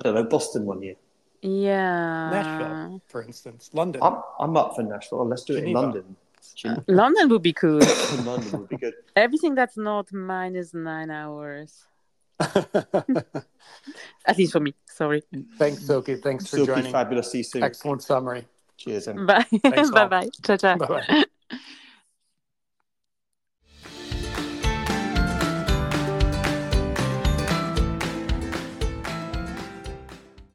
I 0.00 0.02
don't 0.02 0.14
know, 0.16 0.24
Boston 0.24 0.66
one 0.66 0.82
year? 0.82 0.96
Yeah. 1.40 2.30
Nashville, 2.30 3.00
for 3.06 3.22
instance. 3.22 3.70
London. 3.72 4.02
I'm, 4.02 4.20
I'm 4.40 4.56
up 4.56 4.74
for 4.74 4.82
Nashville. 4.82 5.24
Let's 5.24 5.44
do 5.44 5.54
Geneva. 5.54 5.66
it 5.66 5.70
in 5.70 5.74
London. 5.74 6.16
London 6.88 7.28
would 7.28 7.42
be 7.42 7.52
cool. 7.52 7.78
London 8.24 8.60
would 8.60 8.68
be 8.68 8.76
good. 8.76 8.94
Everything 9.14 9.54
that's 9.54 9.76
not 9.76 10.12
minus 10.12 10.74
nine 10.74 11.10
hours. 11.12 11.87
At 12.40 14.36
least 14.36 14.52
for 14.52 14.60
me. 14.60 14.74
Sorry. 14.86 15.22
Thanks, 15.56 15.86
Sophie. 15.86 16.16
Thanks 16.16 16.48
for 16.48 16.64
joining. 16.64 16.92
Fabulous. 16.92 17.32
See 17.32 17.38
you 17.38 17.44
soon. 17.44 17.64
Excellent 17.64 18.02
summary. 18.02 18.46
Cheers. 18.76 19.06
Bye. 19.06 19.44
bye 19.62 20.06
bye. 20.06 20.28
Ciao, 20.44 20.56
ciao. 20.56 20.76
Bye 20.76 20.86
bye. 20.86 21.24